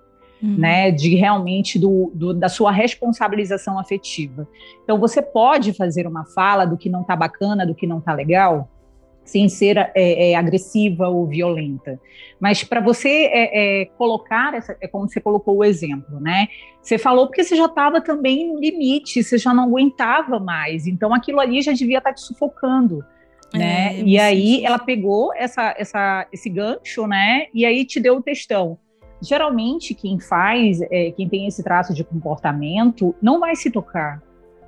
Uhum. 0.42 0.56
Né, 0.58 0.90
de 0.90 1.14
realmente 1.14 1.78
do, 1.78 2.10
do, 2.12 2.34
da 2.34 2.50
sua 2.50 2.70
responsabilização 2.70 3.78
afetiva. 3.78 4.46
Então, 4.82 4.98
você 4.98 5.22
pode 5.22 5.72
fazer 5.72 6.06
uma 6.06 6.26
fala 6.26 6.66
do 6.66 6.76
que 6.76 6.90
não 6.90 7.00
está 7.00 7.16
bacana, 7.16 7.64
do 7.64 7.74
que 7.74 7.86
não 7.86 7.98
está 7.98 8.12
legal, 8.12 8.68
sem 9.24 9.48
ser 9.48 9.78
é, 9.78 10.30
é, 10.30 10.34
agressiva 10.34 11.08
ou 11.08 11.26
violenta. 11.26 11.98
Mas 12.38 12.62
para 12.62 12.80
você 12.80 13.08
é, 13.32 13.82
é, 13.82 13.84
colocar, 13.96 14.54
essa, 14.54 14.76
é 14.80 14.86
como 14.86 15.08
você 15.08 15.20
colocou 15.20 15.56
o 15.56 15.64
exemplo, 15.64 16.20
né? 16.20 16.48
Você 16.82 16.98
falou 16.98 17.26
porque 17.26 17.42
você 17.42 17.56
já 17.56 17.64
estava 17.64 18.00
também 18.00 18.52
no 18.52 18.60
limite, 18.60 19.22
você 19.22 19.38
já 19.38 19.54
não 19.54 19.64
aguentava 19.64 20.38
mais, 20.38 20.86
então 20.86 21.14
aquilo 21.14 21.40
ali 21.40 21.62
já 21.62 21.72
devia 21.72 21.98
estar 21.98 22.10
tá 22.10 22.14
te 22.14 22.20
sufocando. 22.20 23.02
Né? 23.52 24.00
É, 24.00 24.02
e 24.02 24.18
aí 24.18 24.64
ela 24.64 24.78
pegou 24.78 25.32
essa, 25.34 25.74
essa, 25.78 26.26
esse 26.32 26.50
gancho, 26.50 27.06
né? 27.06 27.46
E 27.54 27.64
aí 27.64 27.84
te 27.84 28.00
deu 28.00 28.16
o 28.16 28.22
textão. 28.22 28.78
Geralmente 29.22 29.94
quem 29.94 30.18
faz, 30.18 30.82
é, 30.90 31.12
quem 31.12 31.28
tem 31.28 31.46
esse 31.46 31.62
traço 31.62 31.94
de 31.94 32.04
comportamento, 32.04 33.14
não 33.22 33.40
vai 33.40 33.54
se 33.56 33.70
tocar 33.70 34.20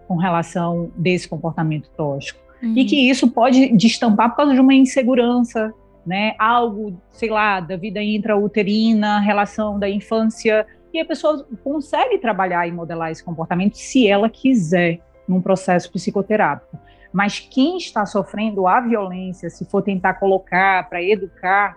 com 0.06 0.16
relação 0.16 0.90
desse 0.96 1.28
comportamento 1.28 1.90
tóxico 1.96 2.45
Uhum. 2.62 2.74
E 2.76 2.84
que 2.84 3.08
isso 3.08 3.30
pode 3.30 3.74
destampar 3.76 4.30
por 4.30 4.36
causa 4.36 4.54
de 4.54 4.60
uma 4.60 4.74
insegurança, 4.74 5.72
né? 6.06 6.34
Algo, 6.38 7.00
sei 7.10 7.30
lá, 7.30 7.60
da 7.60 7.76
vida 7.76 8.02
intrauterina, 8.02 9.20
relação 9.20 9.78
da 9.78 9.88
infância. 9.88 10.66
E 10.92 11.00
a 11.00 11.04
pessoa 11.04 11.46
consegue 11.62 12.18
trabalhar 12.18 12.66
e 12.66 12.72
modelar 12.72 13.10
esse 13.10 13.22
comportamento 13.22 13.76
se 13.76 14.08
ela 14.08 14.30
quiser, 14.30 15.00
num 15.28 15.40
processo 15.40 15.90
psicoterápico. 15.92 16.78
Mas 17.12 17.40
quem 17.40 17.76
está 17.76 18.06
sofrendo 18.06 18.66
a 18.66 18.80
violência, 18.80 19.50
se 19.50 19.64
for 19.64 19.82
tentar 19.82 20.14
colocar 20.14 20.88
para 20.88 21.02
educar, 21.02 21.76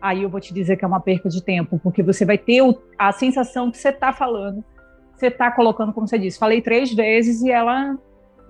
aí 0.00 0.22
eu 0.22 0.28
vou 0.28 0.40
te 0.40 0.52
dizer 0.52 0.76
que 0.76 0.84
é 0.84 0.88
uma 0.88 1.00
perca 1.00 1.28
de 1.28 1.42
tempo, 1.42 1.78
porque 1.82 2.02
você 2.02 2.24
vai 2.24 2.38
ter 2.38 2.62
a 2.98 3.12
sensação 3.12 3.70
que 3.70 3.78
você 3.78 3.90
está 3.90 4.12
falando, 4.12 4.64
você 5.14 5.26
está 5.26 5.50
colocando, 5.50 5.92
como 5.92 6.08
você 6.08 6.18
disse, 6.18 6.38
falei 6.38 6.62
três 6.62 6.92
vezes 6.94 7.42
e 7.42 7.50
ela 7.50 7.96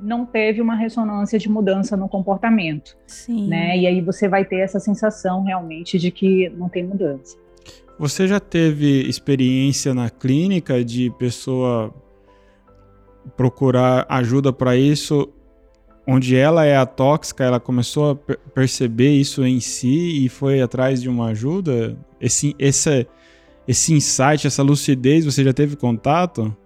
não 0.02 0.25
teve 0.25 0.61
uma 0.61 0.75
ressonância 0.75 1.38
de 1.38 1.49
mudança 1.49 1.97
no 1.97 2.09
comportamento. 2.09 2.97
Sim. 3.07 3.49
Né? 3.49 3.78
E 3.78 3.87
aí 3.87 4.00
você 4.00 4.28
vai 4.28 4.45
ter 4.45 4.61
essa 4.61 4.80
sensação 4.80 5.45
realmente 5.45 5.99
de 5.99 6.11
que 6.11 6.49
não 6.50 6.69
tem 6.69 6.85
mudança. 6.85 7.37
Você 7.99 8.26
já 8.26 8.40
teve 8.40 9.02
experiência 9.02 9.92
na 9.92 10.09
clínica 10.09 10.83
de 10.83 11.11
pessoa 11.19 11.95
procurar 13.37 14.07
ajuda 14.09 14.52
para 14.52 14.76
isso, 14.76 15.28
onde 16.07 16.35
ela 16.35 16.64
é 16.64 16.76
a 16.76 16.87
tóxica, 16.87 17.45
ela 17.45 17.61
começou 17.61 18.12
a 18.12 18.37
perceber 18.54 19.11
isso 19.11 19.45
em 19.45 19.61
si 19.61 20.25
e 20.25 20.28
foi 20.28 20.62
atrás 20.62 21.02
de 21.02 21.09
uma 21.09 21.26
ajuda? 21.26 21.97
Esse, 22.21 22.54
esse, 22.59 23.07
esse 23.69 23.92
insight, 23.92 24.47
essa 24.47 24.62
lucidez, 24.62 25.25
você 25.25 25.45
já 25.45 25.52
teve 25.52 25.76
contato? 25.76 26.57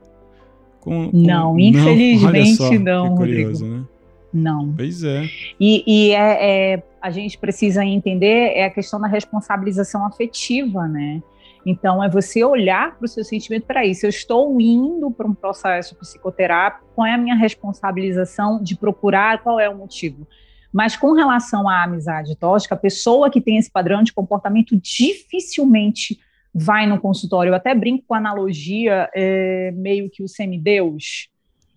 Com, 0.85 1.11
com... 1.11 1.17
Não, 1.17 1.59
infelizmente 1.59 2.79
não, 2.79 3.07
não 3.07 3.17
curioso, 3.17 3.65
Rodrigo. 3.65 3.81
Né? 3.81 3.85
Não. 4.33 4.75
Pois 4.77 5.03
é. 5.03 5.25
E, 5.59 5.85
e 5.87 6.11
é, 6.11 6.75
é, 6.75 6.83
a 7.01 7.11
gente 7.11 7.39
precisa 7.39 7.85
entender 7.85 8.53
é 8.55 8.65
a 8.65 8.71
questão 8.71 9.01
da 9.01 9.07
responsabilização 9.07 10.05
afetiva, 10.05 10.87
né? 10.87 11.23
Então, 11.67 12.05
é 12.05 12.11
você 12.11 12.45
olhar 12.45 12.97
para 12.97 13.07
o 13.07 13.09
seu 13.09 13.25
sentimento, 13.25 13.65
para 13.65 13.87
isso. 13.87 14.05
Eu 14.05 14.11
estou 14.11 14.61
indo 14.61 15.11
para 15.11 15.27
um 15.27 15.33
processo 15.33 15.95
psicoterápico, 15.95 16.87
qual 16.95 17.07
é 17.07 17.15
a 17.15 17.19
minha 17.19 17.35
responsabilização 17.35 18.63
de 18.63 18.77
procurar, 18.77 19.43
qual 19.43 19.59
é 19.59 19.69
o 19.69 19.79
motivo? 19.79 20.27
Mas 20.71 20.97
com 20.97 21.13
relação 21.13 21.69
à 21.69 21.85
amizade 21.85 22.37
tóxica, 22.37 22.75
a 22.75 22.79
pessoa 22.79 23.31
que 23.31 23.41
tem 23.41 23.57
esse 23.57 23.71
padrão 23.71 24.03
de 24.03 24.13
comportamento 24.13 24.77
dificilmente 24.77 26.19
vai 26.55 26.87
no 26.87 27.01
consultório. 27.01 27.51
Eu 27.51 27.55
até 27.55 27.75
brinco 27.75 28.05
com 28.07 28.15
a 28.15 28.19
analogia, 28.19 29.11
é, 29.15 29.73
meio 29.73 30.09
que 30.09 30.23
o 30.23 30.29
semideus. 30.29 31.29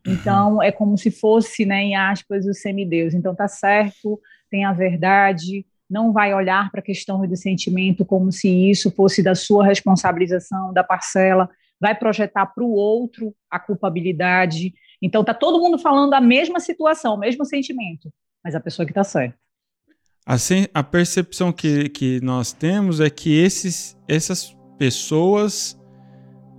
Uhum. 0.05 0.13
Então, 0.13 0.61
é 0.61 0.71
como 0.71 0.97
se 0.97 1.09
fosse, 1.09 1.65
né, 1.65 1.81
em 1.81 1.95
aspas, 1.95 2.45
o 2.45 2.53
semideus. 2.53 3.13
Então, 3.13 3.33
tá 3.33 3.47
certo, 3.47 4.19
tem 4.51 4.65
a 4.65 4.73
verdade, 4.73 5.65
não 5.89 6.13
vai 6.13 6.33
olhar 6.33 6.69
para 6.69 6.79
a 6.79 6.83
questão 6.83 7.25
do 7.25 7.35
sentimento 7.35 8.05
como 8.05 8.31
se 8.31 8.49
isso 8.69 8.91
fosse 8.91 9.23
da 9.23 9.33
sua 9.33 9.65
responsabilização, 9.65 10.71
da 10.71 10.83
parcela, 10.83 11.49
vai 11.79 11.95
projetar 11.95 12.45
para 12.47 12.63
o 12.63 12.71
outro 12.71 13.33
a 13.49 13.59
culpabilidade. 13.59 14.73
Então, 15.01 15.23
tá 15.23 15.33
todo 15.33 15.59
mundo 15.59 15.79
falando 15.79 16.13
a 16.13 16.21
mesma 16.21 16.59
situação, 16.59 17.15
o 17.15 17.19
mesmo 17.19 17.45
sentimento, 17.45 18.11
mas 18.43 18.53
a 18.53 18.59
pessoa 18.59 18.85
que 18.85 18.91
está 18.91 19.03
certa. 19.03 19.37
A, 20.25 20.35
a 20.73 20.83
percepção 20.83 21.53
que, 21.53 21.87
que 21.89 22.19
nós 22.21 22.51
temos 22.51 22.99
é 22.99 23.09
que 23.09 23.39
esses, 23.39 23.97
essas 24.09 24.56
pessoas 24.77 25.77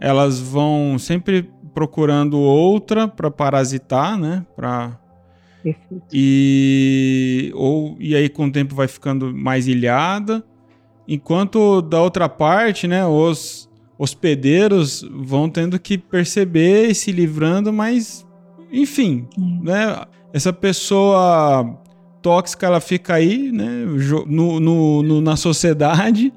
elas 0.00 0.38
vão 0.38 0.98
sempre 0.98 1.50
procurando 1.74 2.38
outra 2.38 3.08
para 3.08 3.30
parasitar, 3.30 4.18
né? 4.18 4.44
Para 4.56 4.98
e 6.12 7.52
ou 7.54 7.96
e 7.98 8.14
aí 8.14 8.28
com 8.28 8.46
o 8.46 8.52
tempo 8.52 8.74
vai 8.74 8.88
ficando 8.88 9.34
mais 9.34 9.66
ilhada, 9.66 10.44
enquanto 11.06 11.82
da 11.82 12.00
outra 12.00 12.28
parte, 12.28 12.86
né? 12.86 13.04
Os 13.06 13.68
hospedeiros 13.98 15.04
vão 15.10 15.50
tendo 15.50 15.78
que 15.78 15.98
perceber 15.98 16.88
e 16.88 16.94
se 16.94 17.10
livrando, 17.10 17.72
mas 17.72 18.26
enfim, 18.72 19.26
hum. 19.36 19.60
né? 19.62 20.04
Essa 20.32 20.52
pessoa 20.52 21.76
tóxica 22.22 22.66
ela 22.66 22.80
fica 22.80 23.14
aí, 23.14 23.50
né? 23.50 23.84
No, 24.26 24.60
no, 24.60 25.02
no 25.02 25.20
na 25.20 25.36
sociedade 25.36 26.32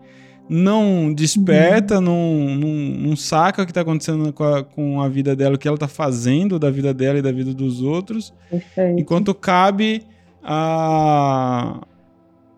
não 0.54 1.14
desperta, 1.14 1.96
uhum. 1.96 2.02
não, 2.02 2.56
não, 2.58 2.70
não, 3.08 3.16
saca 3.16 3.62
o 3.62 3.66
que 3.66 3.72
está 3.72 3.80
acontecendo 3.80 4.34
com 4.34 4.44
a, 4.44 4.62
com 4.62 5.02
a, 5.02 5.08
vida 5.08 5.34
dela, 5.34 5.56
o 5.56 5.58
que 5.58 5.66
ela 5.66 5.76
está 5.76 5.88
fazendo 5.88 6.60
da 6.60 6.70
vida 6.70 6.94
dela 6.94 7.20
e 7.20 7.22
da 7.22 7.32
vida 7.32 7.54
dos 7.54 7.82
outros. 7.82 8.34
Perfeito. 8.50 9.00
Enquanto 9.00 9.34
cabe 9.34 10.04
a, 10.44 11.80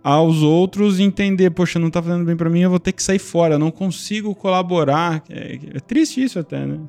aos 0.03 0.41
outros 0.41 0.99
entender, 0.99 1.51
poxa, 1.51 1.77
não 1.77 1.89
está 1.89 2.01
fazendo 2.01 2.25
bem 2.25 2.35
para 2.35 2.49
mim, 2.49 2.61
eu 2.61 2.71
vou 2.71 2.79
ter 2.79 2.93
que 2.93 3.03
sair 3.03 3.19
fora, 3.19 3.59
não 3.59 3.69
consigo 3.69 4.33
colaborar. 4.33 5.23
É, 5.29 5.59
é 5.75 5.79
triste 5.79 6.23
isso 6.23 6.39
até, 6.39 6.65
né? 6.65 6.79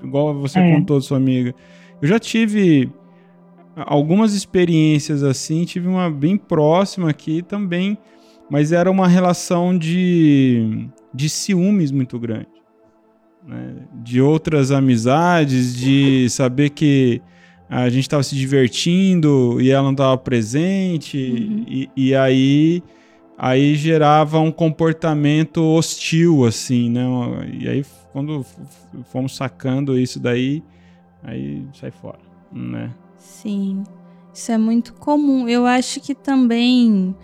Igual 0.00 0.32
você 0.32 0.60
é. 0.60 0.76
contou, 0.76 1.00
sua 1.00 1.16
amiga. 1.16 1.52
Eu 2.00 2.06
já 2.06 2.20
tive 2.20 2.88
algumas 3.74 4.32
experiências 4.32 5.24
assim, 5.24 5.64
tive 5.64 5.88
uma 5.88 6.08
bem 6.08 6.36
próxima 6.36 7.10
aqui 7.10 7.42
também, 7.42 7.98
mas 8.50 8.72
era 8.72 8.90
uma 8.90 9.08
relação 9.08 9.76
de, 9.76 10.88
de 11.12 11.28
ciúmes 11.28 11.90
muito 11.90 12.18
grande. 12.18 12.48
Né? 13.46 13.76
De 14.02 14.20
outras 14.20 14.70
amizades, 14.70 15.76
de 15.76 16.28
saber 16.30 16.70
que 16.70 17.22
a 17.68 17.88
gente 17.88 18.02
estava 18.02 18.22
se 18.22 18.34
divertindo 18.34 19.60
e 19.60 19.70
ela 19.70 19.82
não 19.82 19.92
estava 19.92 20.16
presente, 20.16 21.16
uhum. 21.18 21.64
e, 21.68 21.90
e, 21.96 22.14
aí, 22.14 22.82
aí 23.36 23.74
gerava 23.74 24.38
um 24.38 24.52
comportamento 24.52 25.62
hostil, 25.62 26.44
assim, 26.44 26.90
né? 26.90 27.04
E 27.60 27.68
aí, 27.68 27.84
quando 28.12 28.44
fomos 29.10 29.34
sacando 29.34 29.98
isso 29.98 30.20
daí, 30.20 30.62
aí 31.22 31.66
sai 31.74 31.90
fora, 31.90 32.20
né? 32.52 32.94
Sim, 33.18 33.82
isso 34.32 34.52
é 34.52 34.58
muito 34.58 34.94
comum. 34.94 35.48
Eu 35.48 35.66
acho 35.66 36.00
que 36.00 36.14
também, 36.14 37.14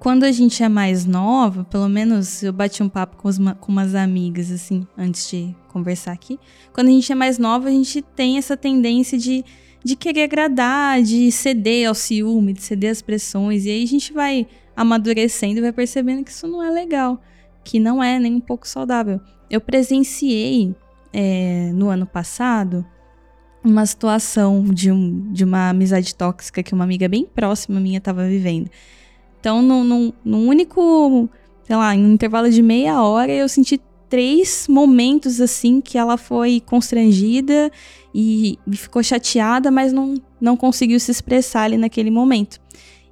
quando 0.00 0.24
a 0.24 0.32
gente 0.32 0.62
é 0.62 0.68
mais 0.68 1.04
nova, 1.04 1.62
pelo 1.62 1.86
menos 1.86 2.42
eu 2.42 2.54
bati 2.54 2.82
um 2.82 2.88
papo 2.88 3.18
com, 3.18 3.30
com 3.60 3.70
umas 3.70 3.94
amigas, 3.94 4.50
assim, 4.50 4.86
antes 4.96 5.28
de 5.28 5.54
conversar 5.68 6.12
aqui. 6.12 6.40
Quando 6.72 6.88
a 6.88 6.90
gente 6.90 7.12
é 7.12 7.14
mais 7.14 7.38
nova, 7.38 7.68
a 7.68 7.70
gente 7.70 8.00
tem 8.00 8.38
essa 8.38 8.56
tendência 8.56 9.18
de, 9.18 9.44
de 9.84 9.94
querer 9.94 10.22
agradar, 10.22 11.02
de 11.02 11.30
ceder 11.30 11.86
ao 11.86 11.94
ciúme, 11.94 12.54
de 12.54 12.62
ceder 12.62 12.90
às 12.90 13.02
pressões. 13.02 13.66
E 13.66 13.70
aí 13.70 13.84
a 13.84 13.86
gente 13.86 14.10
vai 14.10 14.46
amadurecendo 14.74 15.58
e 15.58 15.60
vai 15.60 15.72
percebendo 15.72 16.24
que 16.24 16.30
isso 16.30 16.48
não 16.48 16.62
é 16.62 16.70
legal, 16.70 17.20
que 17.62 17.78
não 17.78 18.02
é 18.02 18.18
nem 18.18 18.36
um 18.36 18.40
pouco 18.40 18.66
saudável. 18.66 19.20
Eu 19.50 19.60
presenciei 19.60 20.74
é, 21.12 21.72
no 21.74 21.90
ano 21.90 22.06
passado 22.06 22.86
uma 23.62 23.84
situação 23.84 24.64
de, 24.64 24.90
um, 24.90 25.30
de 25.30 25.44
uma 25.44 25.68
amizade 25.68 26.14
tóxica 26.14 26.62
que 26.62 26.72
uma 26.72 26.84
amiga 26.84 27.06
bem 27.06 27.26
próxima 27.26 27.78
minha 27.78 27.98
estava 27.98 28.26
vivendo. 28.26 28.70
Então, 29.40 29.62
num, 29.62 30.12
num, 30.22 30.46
único, 30.46 31.28
sei 31.64 31.74
lá, 31.74 31.96
em 31.96 32.04
um 32.04 32.12
intervalo 32.12 32.50
de 32.50 32.62
meia 32.62 33.02
hora, 33.02 33.32
eu 33.32 33.48
senti 33.48 33.80
três 34.08 34.66
momentos 34.68 35.40
assim 35.40 35.80
que 35.80 35.96
ela 35.96 36.16
foi 36.16 36.60
constrangida 36.60 37.70
e, 38.14 38.58
ficou 38.72 39.02
chateada, 39.02 39.70
mas 39.70 39.92
não, 39.92 40.14
não 40.40 40.56
conseguiu 40.56 41.00
se 41.00 41.10
expressar 41.10 41.62
ali 41.62 41.78
naquele 41.78 42.10
momento. 42.10 42.60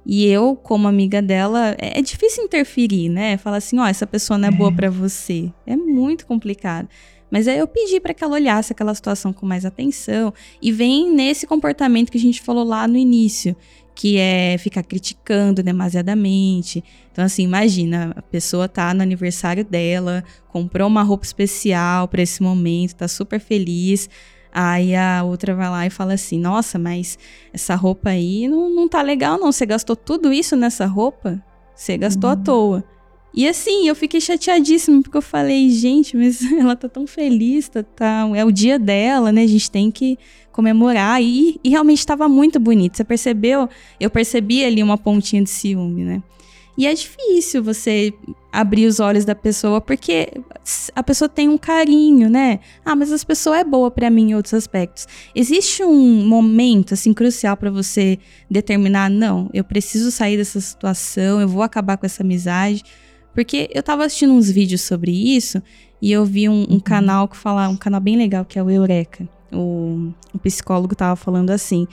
E 0.05 0.25
eu, 0.25 0.55
como 0.55 0.87
amiga 0.87 1.21
dela, 1.21 1.75
é, 1.79 1.99
é 1.99 2.01
difícil 2.01 2.43
interferir, 2.43 3.09
né? 3.09 3.37
Falar 3.37 3.57
assim, 3.57 3.79
ó, 3.79 3.83
oh, 3.83 3.87
essa 3.87 4.05
pessoa 4.07 4.37
não 4.37 4.47
é 4.47 4.51
boa 4.51 4.71
é. 4.71 4.73
para 4.73 4.89
você. 4.89 5.51
É 5.65 5.75
muito 5.75 6.25
complicado. 6.25 6.87
Mas 7.31 7.47
aí 7.47 7.59
eu 7.59 7.67
pedi 7.67 7.99
para 7.99 8.13
que 8.13 8.23
ela 8.23 8.33
olhasse 8.33 8.73
aquela 8.73 8.93
situação 8.95 9.31
com 9.31 9.45
mais 9.45 9.65
atenção 9.65 10.33
e 10.61 10.71
vem 10.71 11.11
nesse 11.13 11.45
comportamento 11.45 12.11
que 12.11 12.17
a 12.17 12.21
gente 12.21 12.41
falou 12.41 12.63
lá 12.63 12.87
no 12.87 12.97
início, 12.97 13.55
que 13.99 14.17
é 14.17 14.57
ficar 14.57 14.81
criticando 14.81 15.61
demasiadamente. 15.61 16.81
Então 17.11 17.25
assim, 17.25 17.43
imagina, 17.43 18.13
a 18.15 18.21
pessoa 18.21 18.65
tá 18.69 18.93
no 18.93 19.01
aniversário 19.01 19.65
dela, 19.65 20.23
comprou 20.47 20.87
uma 20.87 21.03
roupa 21.03 21.25
especial 21.25 22.07
para 22.07 22.21
esse 22.21 22.41
momento, 22.41 22.95
tá 22.95 23.09
super 23.09 23.41
feliz. 23.41 24.09
Aí 24.53 24.95
a 24.95 25.21
outra 25.25 25.53
vai 25.53 25.69
lá 25.69 25.85
e 25.85 25.89
fala 25.89 26.13
assim: 26.13 26.39
Nossa, 26.39 26.79
mas 26.79 27.19
essa 27.51 27.75
roupa 27.75 28.11
aí 28.11 28.47
não, 28.47 28.69
não 28.69 28.87
tá 28.87 29.01
legal, 29.01 29.37
não. 29.37 29.51
Você 29.51 29.65
gastou 29.65 29.97
tudo 29.97 30.31
isso 30.31 30.55
nessa 30.55 30.85
roupa? 30.85 31.43
Você 31.75 31.97
gastou 31.97 32.29
uhum. 32.29 32.33
à 32.33 32.37
toa. 32.37 32.83
E 33.33 33.47
assim, 33.47 33.87
eu 33.87 33.95
fiquei 33.95 34.19
chateadíssima, 34.19 35.01
porque 35.01 35.17
eu 35.17 35.21
falei, 35.21 35.69
gente, 35.69 36.17
mas 36.17 36.41
ela 36.51 36.75
tá 36.75 36.89
tão 36.89 37.05
feliz, 37.05 37.69
tá, 37.69 37.83
tá, 37.83 38.29
é 38.35 38.43
o 38.43 38.51
dia 38.51 38.79
dela, 38.79 39.31
né? 39.31 39.43
A 39.43 39.47
gente 39.47 39.69
tem 39.69 39.91
que 39.91 40.17
comemorar. 40.51 41.21
E, 41.21 41.59
e 41.63 41.69
realmente 41.69 41.99
estava 41.99 42.27
muito 42.27 42.59
bonito. 42.59 42.97
Você 42.97 43.03
percebeu? 43.03 43.69
Eu 43.99 44.09
percebi 44.09 44.63
ali 44.63 44.81
uma 44.81 44.97
pontinha 44.97 45.43
de 45.43 45.49
ciúme, 45.49 46.03
né? 46.03 46.23
E 46.77 46.87
é 46.87 46.93
difícil 46.93 47.61
você 47.61 48.13
abrir 48.53 48.85
os 48.85 49.01
olhos 49.01 49.25
da 49.25 49.35
pessoa, 49.35 49.81
porque 49.81 50.29
a 50.95 51.03
pessoa 51.03 51.27
tem 51.27 51.49
um 51.49 51.57
carinho, 51.57 52.29
né? 52.29 52.61
Ah, 52.85 52.95
mas 52.95 53.11
essa 53.11 53.25
pessoa 53.25 53.59
é 53.59 53.65
boa 53.65 53.91
para 53.91 54.09
mim 54.09 54.29
em 54.29 54.35
outros 54.35 54.53
aspectos. 54.53 55.05
Existe 55.35 55.83
um 55.83 56.25
momento 56.25 56.93
assim 56.93 57.13
crucial 57.13 57.57
para 57.57 57.69
você 57.69 58.17
determinar, 58.49 59.09
não, 59.09 59.49
eu 59.53 59.65
preciso 59.65 60.09
sair 60.09 60.37
dessa 60.37 60.61
situação, 60.61 61.41
eu 61.41 61.49
vou 61.49 61.63
acabar 61.63 61.97
com 61.97 62.05
essa 62.05 62.23
amizade 62.23 62.81
porque 63.33 63.69
eu 63.73 63.83
tava 63.83 64.05
assistindo 64.05 64.33
uns 64.33 64.49
vídeos 64.49 64.81
sobre 64.81 65.11
isso 65.11 65.61
e 66.01 66.11
eu 66.11 66.25
vi 66.25 66.49
um, 66.49 66.63
um 66.69 66.73
uhum. 66.73 66.79
canal 66.79 67.27
que 67.27 67.37
fala, 67.37 67.67
um 67.67 67.77
canal 67.77 68.01
bem 68.01 68.17
legal 68.17 68.45
que 68.45 68.57
é 68.57 68.63
o 68.63 68.69
Eureka. 68.69 69.27
O, 69.51 70.11
o 70.33 70.39
psicólogo 70.39 70.95
tava 70.95 71.15
falando 71.15 71.49
assim: 71.49 71.87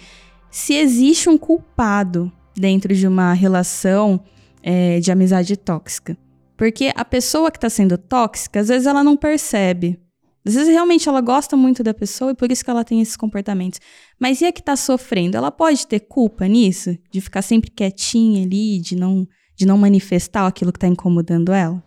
se 0.50 0.74
existe 0.74 1.28
um 1.28 1.38
culpado 1.38 2.30
dentro 2.56 2.94
de 2.94 3.06
uma 3.06 3.32
relação 3.32 4.20
é, 4.62 4.98
de 4.98 5.12
amizade 5.12 5.56
tóxica. 5.56 6.16
Porque 6.56 6.90
a 6.96 7.04
pessoa 7.04 7.50
que 7.50 7.58
está 7.58 7.68
sendo 7.68 7.98
tóxica, 7.98 8.60
às 8.60 8.68
vezes 8.68 8.86
ela 8.86 9.04
não 9.04 9.16
percebe. 9.16 10.00
Às 10.44 10.54
vezes 10.54 10.68
realmente 10.68 11.08
ela 11.08 11.20
gosta 11.20 11.56
muito 11.56 11.82
da 11.82 11.92
pessoa 11.92 12.30
e 12.30 12.34
por 12.34 12.50
isso 12.50 12.64
que 12.64 12.70
ela 12.70 12.84
tem 12.84 13.00
esses 13.00 13.16
comportamentos. 13.16 13.80
Mas 14.18 14.40
e 14.40 14.46
a 14.46 14.52
que 14.52 14.60
está 14.60 14.76
sofrendo? 14.76 15.36
Ela 15.36 15.50
pode 15.50 15.86
ter 15.86 16.00
culpa 16.00 16.46
nisso? 16.46 16.96
De 17.10 17.20
ficar 17.20 17.42
sempre 17.42 17.70
quietinha 17.70 18.44
ali, 18.44 18.80
de 18.80 18.96
não 18.96 19.26
de 19.56 19.66
não 19.66 19.78
manifestar 19.78 20.46
aquilo 20.46 20.72
que 20.72 20.76
está 20.76 20.86
incomodando 20.86 21.52
ela? 21.52 21.82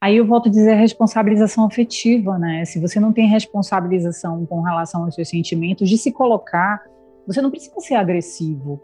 Aí 0.00 0.16
eu 0.16 0.26
volto 0.26 0.48
a 0.48 0.50
dizer 0.50 0.74
responsabilização 0.74 1.64
afetiva, 1.64 2.38
né? 2.38 2.64
Se 2.64 2.80
você 2.80 2.98
não 2.98 3.12
tem 3.12 3.26
responsabilização 3.26 4.44
com 4.46 4.60
relação 4.60 5.04
aos 5.04 5.14
seus 5.14 5.28
sentimentos, 5.28 5.88
de 5.88 5.98
se 5.98 6.12
colocar, 6.12 6.82
você 7.26 7.40
não 7.40 7.50
precisa 7.50 7.78
ser 7.80 7.94
agressivo, 7.94 8.80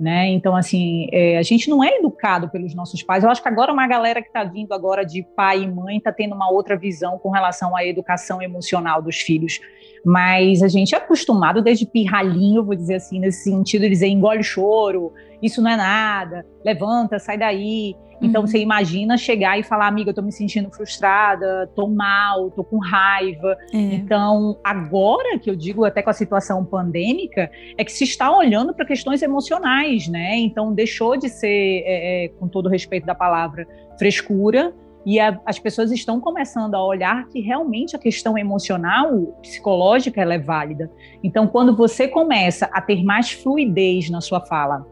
né? 0.00 0.28
Então, 0.28 0.54
assim, 0.54 1.08
é, 1.12 1.38
a 1.38 1.42
gente 1.42 1.68
não 1.68 1.82
é 1.82 1.96
educado 1.96 2.48
pelos 2.48 2.74
nossos 2.74 3.02
pais. 3.02 3.24
Eu 3.24 3.30
acho 3.30 3.42
que 3.42 3.48
agora 3.48 3.72
uma 3.72 3.86
galera 3.86 4.22
que 4.22 4.28
está 4.28 4.44
vindo 4.44 4.72
agora 4.72 5.04
de 5.04 5.22
pai 5.36 5.62
e 5.62 5.66
mãe 5.66 5.98
está 5.98 6.12
tendo 6.12 6.34
uma 6.34 6.50
outra 6.50 6.76
visão 6.76 7.18
com 7.18 7.30
relação 7.30 7.76
à 7.76 7.84
educação 7.84 8.40
emocional 8.40 9.02
dos 9.02 9.16
filhos. 9.16 9.60
Mas 10.04 10.62
a 10.62 10.68
gente 10.68 10.94
é 10.94 10.98
acostumado 10.98 11.62
desde 11.62 11.86
pirralhinho, 11.86 12.64
vou 12.64 12.74
dizer 12.74 12.96
assim, 12.96 13.18
nesse 13.18 13.44
sentido 13.44 13.82
de 13.82 13.90
dizer 13.90 14.08
engole 14.08 14.42
choro, 14.42 15.12
isso 15.42 15.62
não 15.62 15.70
é 15.70 15.76
nada, 15.76 16.46
levanta, 16.64 17.18
sai 17.18 17.38
daí. 17.38 17.94
Então 18.20 18.40
uhum. 18.40 18.46
você 18.46 18.58
imagina 18.58 19.16
chegar 19.16 19.58
e 19.58 19.62
falar, 19.62 19.86
amiga, 19.86 20.10
eu 20.10 20.14
tô 20.14 20.22
me 20.22 20.32
sentindo 20.32 20.70
frustrada, 20.70 21.70
tô 21.74 21.86
mal, 21.86 22.50
tô 22.50 22.64
com 22.64 22.78
raiva. 22.78 23.56
É. 23.72 23.76
Então, 23.76 24.58
agora 24.64 25.38
que 25.38 25.48
eu 25.48 25.54
digo 25.54 25.84
até 25.84 26.02
com 26.02 26.10
a 26.10 26.14
situação 26.14 26.64
pandêmica, 26.64 27.50
é 27.76 27.84
que 27.84 27.92
se 27.92 28.04
está 28.04 28.36
olhando 28.36 28.74
para 28.74 28.84
questões 28.84 29.22
emocionais, 29.22 30.08
né? 30.08 30.36
Então 30.36 30.72
deixou 30.72 31.16
de 31.16 31.28
ser, 31.28 31.82
é, 31.86 32.24
é, 32.24 32.28
com 32.28 32.48
todo 32.48 32.66
o 32.66 32.68
respeito 32.68 33.06
da 33.06 33.14
palavra, 33.14 33.66
frescura. 33.98 34.72
E 35.08 35.18
a, 35.18 35.40
as 35.46 35.58
pessoas 35.58 35.90
estão 35.90 36.20
começando 36.20 36.74
a 36.74 36.84
olhar 36.84 37.26
que 37.28 37.40
realmente 37.40 37.96
a 37.96 37.98
questão 37.98 38.36
emocional, 38.36 39.38
psicológica, 39.40 40.20
ela 40.20 40.34
é 40.34 40.38
válida. 40.38 40.92
Então, 41.24 41.46
quando 41.46 41.74
você 41.74 42.06
começa 42.06 42.68
a 42.74 42.82
ter 42.82 43.02
mais 43.02 43.32
fluidez 43.32 44.10
na 44.10 44.20
sua 44.20 44.42
fala, 44.42 44.86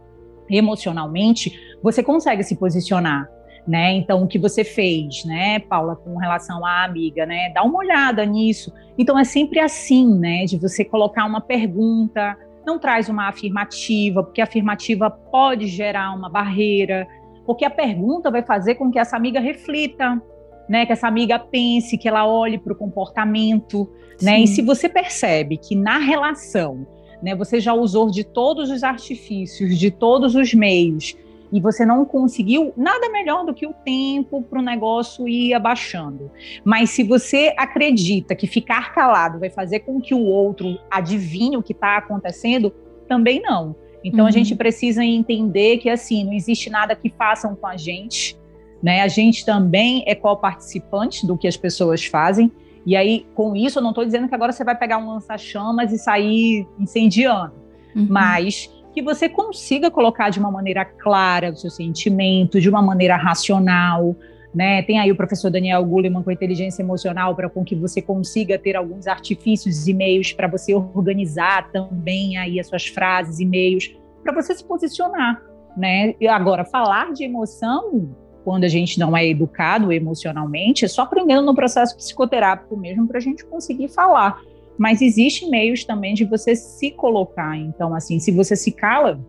emocionalmente, 0.49 1.53
você 1.83 2.03
consegue 2.03 2.43
se 2.43 2.57
posicionar. 2.57 3.29
Né? 3.69 3.93
Então, 3.93 4.23
o 4.23 4.27
que 4.27 4.39
você 4.39 4.65
fez, 4.65 5.23
né, 5.27 5.59
Paula, 5.59 5.97
com 5.97 6.17
relação 6.17 6.65
à 6.65 6.85
amiga, 6.85 7.27
né? 7.27 7.51
Dá 7.53 7.63
uma 7.63 7.81
olhada 7.81 8.25
nisso. 8.25 8.73
Então, 8.97 9.19
é 9.19 9.25
sempre 9.25 9.59
assim, 9.59 10.19
né? 10.19 10.47
De 10.47 10.57
você 10.57 10.83
colocar 10.83 11.27
uma 11.27 11.43
pergunta, 11.43 12.39
não 12.65 12.79
traz 12.79 13.11
uma 13.11 13.29
afirmativa, 13.29 14.23
porque 14.23 14.41
a 14.41 14.45
afirmativa 14.45 15.11
pode 15.11 15.67
gerar 15.67 16.15
uma 16.15 16.31
barreira, 16.31 17.07
porque 17.47 17.65
a 17.65 17.71
pergunta 17.71 18.31
vai 18.31 18.43
fazer 18.43 18.75
com 18.75 18.91
que 18.91 18.99
essa 18.99 19.17
amiga 19.17 19.41
reflita, 19.41 20.21
né? 20.69 20.85
Que 20.85 20.93
essa 20.93 21.07
amiga 21.07 21.39
pense, 21.39 21.97
que 21.97 22.09
ela 22.09 22.27
olhe 22.27 22.59
para 22.59 22.73
o 22.73 22.77
comportamento, 22.77 23.89
Sim. 24.19 24.27
né? 24.27 24.41
E 24.41 24.47
se 24.47 24.63
você 24.63 24.89
percebe 24.89 25.57
que 25.57 25.75
na 25.77 25.99
relação 25.99 26.87
né? 27.23 27.35
Você 27.35 27.61
já 27.61 27.73
usou 27.73 28.11
de 28.11 28.25
todos 28.25 28.71
os 28.71 28.83
artifícios, 28.83 29.79
de 29.79 29.91
todos 29.91 30.35
os 30.35 30.53
meios, 30.55 31.17
e 31.53 31.61
você 31.61 31.87
não 31.87 32.05
conseguiu 32.05 32.73
nada 32.77 33.09
melhor 33.09 33.45
do 33.45 33.55
que 33.55 33.67
o 33.67 33.73
tempo 33.73 34.43
para 34.43 34.59
o 34.59 34.63
negócio 34.63 35.29
ir 35.29 35.55
abaixando. 35.55 36.31
Mas 36.65 36.91
se 36.91 37.05
você 37.05 37.55
acredita 37.57 38.35
que 38.35 38.47
ficar 38.47 38.93
calado 38.93 39.39
vai 39.39 39.49
fazer 39.49 39.81
com 39.81 40.01
que 40.01 40.13
o 40.15 40.25
outro 40.25 40.79
adivinhe 40.91 41.57
o 41.57 41.63
que 41.63 41.73
está 41.73 41.97
acontecendo, 41.97 42.73
também 43.09 43.41
não. 43.41 43.77
Então 44.07 44.21
uhum. 44.21 44.27
a 44.27 44.31
gente 44.31 44.55
precisa 44.55 45.05
entender 45.05 45.79
que 45.79 45.91
assim 45.91 46.25
não 46.25 46.33
existe 46.33 46.71
nada 46.71 46.95
que 46.95 47.11
façam 47.11 47.57
com 47.57 47.67
a 47.67 47.77
gente, 47.77 48.39
né? 48.81 49.03
A 49.03 49.09
gente 49.09 49.45
também 49.45 50.05
é 50.07 50.15
co-participante 50.15 51.27
do 51.27 51.37
que 51.37 51.49
as 51.49 51.57
pessoas 51.57 52.05
fazem. 52.05 52.53
E 52.87 52.95
aí, 52.95 53.27
com 53.35 53.57
isso, 53.57 53.81
eu 53.81 53.83
não 53.83 53.91
estou 53.91 54.05
dizendo 54.05 54.29
que 54.29 54.35
agora 54.35 54.53
você 54.53 54.63
vai 54.63 54.77
pegar 54.79 54.99
um 54.99 55.09
lança-chamas 55.09 55.93
e 55.93 55.99
sair 55.99 56.69
incendiando, 56.79 57.53
uhum. 57.97 58.07
mas 58.09 58.71
que 58.95 59.03
você 59.03 59.29
consiga 59.29 59.91
colocar 59.91 60.31
de 60.31 60.39
uma 60.39 60.53
maneira 60.53 60.85
clara 60.85 61.51
o 61.51 61.57
seu 61.57 61.69
sentimento, 61.69 62.61
de 62.61 62.71
uma 62.71 62.81
maneira 62.81 63.17
racional, 63.17 64.15
Né? 64.57 64.81
Tem 64.85 64.99
aí 64.99 65.13
o 65.13 65.17
professor 65.17 65.51
Daniel 65.51 65.85
Goleman 65.85 66.23
com 66.23 66.31
inteligência 66.31 66.81
emocional 66.81 67.37
para 67.37 67.51
com 67.51 67.63
que 67.63 67.75
você 67.75 68.01
consiga 68.01 68.59
ter 68.59 68.75
alguns 68.75 69.07
artifícios 69.07 69.87
e 69.87 69.93
meios 69.93 70.33
para 70.33 70.49
você 70.49 70.75
organizar 70.75 71.71
também 71.71 72.39
aí 72.39 72.59
as 72.59 72.67
suas 72.67 72.87
frases 72.87 73.39
e 73.39 73.45
meios 73.45 73.95
para 74.23 74.33
você 74.33 74.55
se 74.55 74.65
posicionar, 74.65 75.43
né? 75.77 76.15
E 76.19 76.27
agora 76.27 76.65
falar 76.65 77.13
de 77.13 77.23
emoção 77.23 78.09
quando 78.45 78.65
a 78.65 78.69
gente 78.69 78.99
não 78.99 79.15
é 79.15 79.27
educado 79.27 79.93
emocionalmente, 79.93 80.87
é 80.87 80.89
só 80.89 81.03
aprendendo 81.03 81.45
no 81.45 81.55
processo 81.55 81.95
psicoterápico 81.95 82.79
mesmo 82.79 83.07
para 83.07 83.19
a 83.19 83.21
gente 83.21 83.45
conseguir 83.45 83.89
falar. 83.89 84.41
Mas 84.79 85.03
existem 85.03 85.51
meios 85.51 85.85
também 85.85 86.15
de 86.15 86.25
você 86.25 86.57
se 86.57 86.93
colocar. 86.93 87.59
Então, 87.59 87.95
assim, 87.95 88.19
se 88.19 88.31
você 88.33 88.57
se 88.57 88.73
cala, 88.73 89.21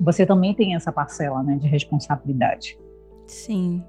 você 0.00 0.26
também 0.26 0.52
tem 0.52 0.74
essa 0.74 0.90
parcela 0.90 1.44
né, 1.44 1.58
de 1.60 1.68
responsabilidade. 1.68 2.76
Sim. 3.24 3.80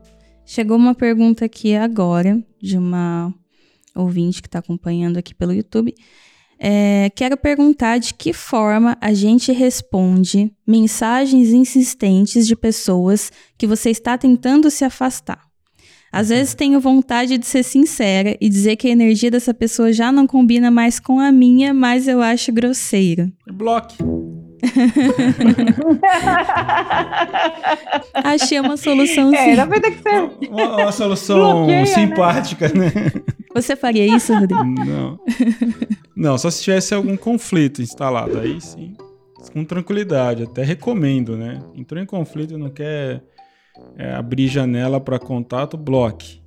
Chegou 0.45 0.77
uma 0.77 0.93
pergunta 0.93 1.45
aqui 1.45 1.75
agora 1.75 2.41
de 2.61 2.77
uma 2.77 3.33
ouvinte 3.95 4.41
que 4.41 4.47
está 4.47 4.59
acompanhando 4.59 5.17
aqui 5.17 5.33
pelo 5.33 5.53
YouTube. 5.53 5.95
É, 6.59 7.09
quero 7.15 7.35
perguntar 7.35 7.97
de 7.97 8.13
que 8.13 8.31
forma 8.31 8.97
a 9.01 9.13
gente 9.13 9.51
responde 9.51 10.53
mensagens 10.65 11.49
insistentes 11.49 12.47
de 12.47 12.55
pessoas 12.55 13.31
que 13.57 13.67
você 13.67 13.89
está 13.89 14.17
tentando 14.17 14.69
se 14.69 14.85
afastar. 14.85 15.41
Às 16.11 16.29
vezes 16.29 16.53
tenho 16.53 16.79
vontade 16.79 17.37
de 17.37 17.45
ser 17.45 17.63
sincera 17.63 18.37
e 18.39 18.47
dizer 18.47 18.77
que 18.77 18.87
a 18.87 18.91
energia 18.91 19.29
dessa 19.29 19.53
pessoa 19.53 19.91
já 19.91 20.11
não 20.11 20.25
combina 20.25 20.71
mais 20.71 20.97
com 20.99 21.19
a 21.19 21.29
minha, 21.31 21.73
mas 21.73 22.07
eu 22.07 22.21
acho 22.21 22.53
grosseiro. 22.53 23.29
Bloque. 23.51 23.97
Achei 28.13 28.59
uma 28.59 28.77
solução 28.77 29.33
é, 29.33 29.37
sim. 29.37 29.59
É, 29.59 29.91
que 29.91 30.01
ser. 30.01 30.49
Uma, 30.49 30.77
uma 30.77 30.91
solução 30.91 31.37
Bloqueia, 31.37 31.79
né? 31.79 31.85
simpática, 31.85 32.67
né? 32.69 32.91
né? 32.93 33.11
Você 33.53 33.75
faria 33.75 34.05
isso, 34.05 34.33
Rodrigo? 34.33 34.63
Não. 34.63 35.19
Não, 36.15 36.37
só 36.37 36.49
se 36.49 36.63
tivesse 36.63 36.93
algum 36.93 37.17
conflito 37.17 37.81
instalado. 37.81 38.39
Aí 38.39 38.59
sim, 38.61 38.95
com 39.51 39.63
tranquilidade. 39.63 40.43
Até 40.43 40.63
recomendo, 40.63 41.37
né? 41.37 41.61
Entrou 41.75 42.01
em 42.01 42.05
conflito 42.05 42.53
e 42.53 42.57
não 42.57 42.69
quer 42.69 43.23
é, 43.97 44.13
abrir 44.13 44.47
janela 44.47 44.99
para 44.99 45.19
contato, 45.19 45.77
bloque. 45.77 46.44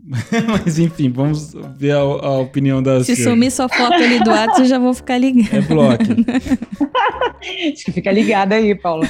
Mas 0.48 0.78
enfim, 0.78 1.10
vamos 1.10 1.52
ver 1.76 1.92
a, 1.92 1.98
a 1.98 2.38
opinião 2.38 2.82
da 2.82 3.02
Se 3.02 3.16
sumir 3.16 3.50
sua 3.50 3.68
foto 3.68 3.94
ali 3.94 4.22
do 4.22 4.30
WhatsApp, 4.30 4.60
eu 4.60 4.66
já 4.66 4.78
vou 4.78 4.94
ficar 4.94 5.18
ligado. 5.18 5.56
É 5.56 5.60
bloco. 5.60 6.04
Acho 7.72 7.84
que 7.84 7.92
fica 7.92 8.10
ligada 8.12 8.54
aí, 8.54 8.74
Paula. 8.74 9.06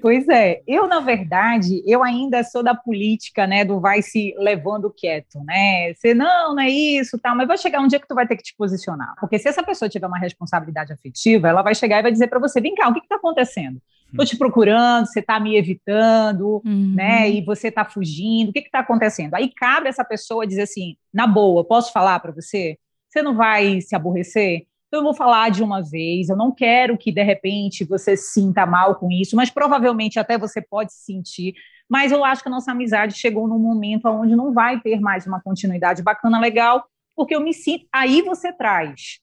pois 0.00 0.28
é, 0.28 0.62
eu, 0.66 0.86
na 0.86 1.00
verdade, 1.00 1.82
eu 1.86 2.02
ainda 2.02 2.42
sou 2.44 2.62
da 2.62 2.74
política, 2.74 3.46
né, 3.46 3.64
do 3.64 3.80
vai 3.80 4.02
se 4.02 4.34
levando 4.38 4.92
quieto, 4.94 5.38
né? 5.44 5.92
Você, 5.94 6.14
não, 6.14 6.54
não 6.54 6.62
é 6.62 6.70
isso, 6.70 7.18
tal, 7.18 7.36
mas 7.36 7.48
vai 7.48 7.58
chegar 7.58 7.80
um 7.80 7.86
dia 7.86 8.00
que 8.00 8.08
tu 8.08 8.14
vai 8.14 8.26
ter 8.26 8.36
que 8.36 8.42
te 8.42 8.54
posicionar. 8.56 9.14
Porque 9.20 9.38
se 9.38 9.48
essa 9.48 9.62
pessoa 9.62 9.88
tiver 9.88 10.06
uma 10.06 10.18
responsabilidade 10.18 10.92
afetiva, 10.92 11.48
ela 11.48 11.62
vai 11.62 11.74
chegar 11.74 11.98
e 11.98 12.02
vai 12.02 12.12
dizer 12.12 12.28
para 12.28 12.38
você, 12.38 12.60
vem 12.60 12.74
cá, 12.74 12.88
o 12.88 12.94
que 12.94 13.00
está 13.00 13.16
acontecendo? 13.16 13.80
Estou 14.12 14.26
te 14.26 14.36
procurando, 14.36 15.06
você 15.06 15.20
está 15.20 15.40
me 15.40 15.56
evitando, 15.56 16.62
uhum. 16.64 16.94
né? 16.94 17.30
E 17.30 17.42
você 17.42 17.68
está 17.68 17.84
fugindo. 17.84 18.50
O 18.50 18.52
que 18.52 18.60
está 18.60 18.80
acontecendo? 18.80 19.34
Aí 19.34 19.50
cabe 19.50 19.88
essa 19.88 20.04
pessoa 20.04 20.46
dizer 20.46 20.62
assim: 20.62 20.96
na 21.12 21.26
boa, 21.26 21.64
posso 21.64 21.92
falar 21.92 22.20
para 22.20 22.32
você? 22.32 22.78
Você 23.08 23.22
não 23.22 23.36
vai 23.36 23.80
se 23.80 23.94
aborrecer? 23.94 24.66
Então, 24.88 25.00
eu 25.00 25.04
vou 25.04 25.14
falar 25.14 25.50
de 25.50 25.62
uma 25.62 25.82
vez. 25.82 26.28
Eu 26.28 26.36
não 26.36 26.52
quero 26.52 26.98
que 26.98 27.10
de 27.10 27.22
repente 27.22 27.82
você 27.82 28.14
se 28.14 28.34
sinta 28.34 28.66
mal 28.66 28.96
com 28.96 29.10
isso, 29.10 29.34
mas 29.34 29.48
provavelmente 29.48 30.18
até 30.18 30.36
você 30.36 30.60
pode 30.60 30.92
se 30.92 31.04
sentir. 31.04 31.54
Mas 31.88 32.12
eu 32.12 32.22
acho 32.24 32.42
que 32.42 32.48
a 32.48 32.52
nossa 32.52 32.72
amizade 32.72 33.14
chegou 33.14 33.48
num 33.48 33.58
momento 33.58 34.06
onde 34.06 34.36
não 34.36 34.52
vai 34.52 34.80
ter 34.80 35.00
mais 35.00 35.26
uma 35.26 35.40
continuidade 35.40 36.02
bacana, 36.02 36.38
legal, 36.38 36.84
porque 37.16 37.34
eu 37.34 37.40
me 37.40 37.54
sinto. 37.54 37.86
Aí 37.90 38.20
você 38.20 38.52
traz 38.52 39.20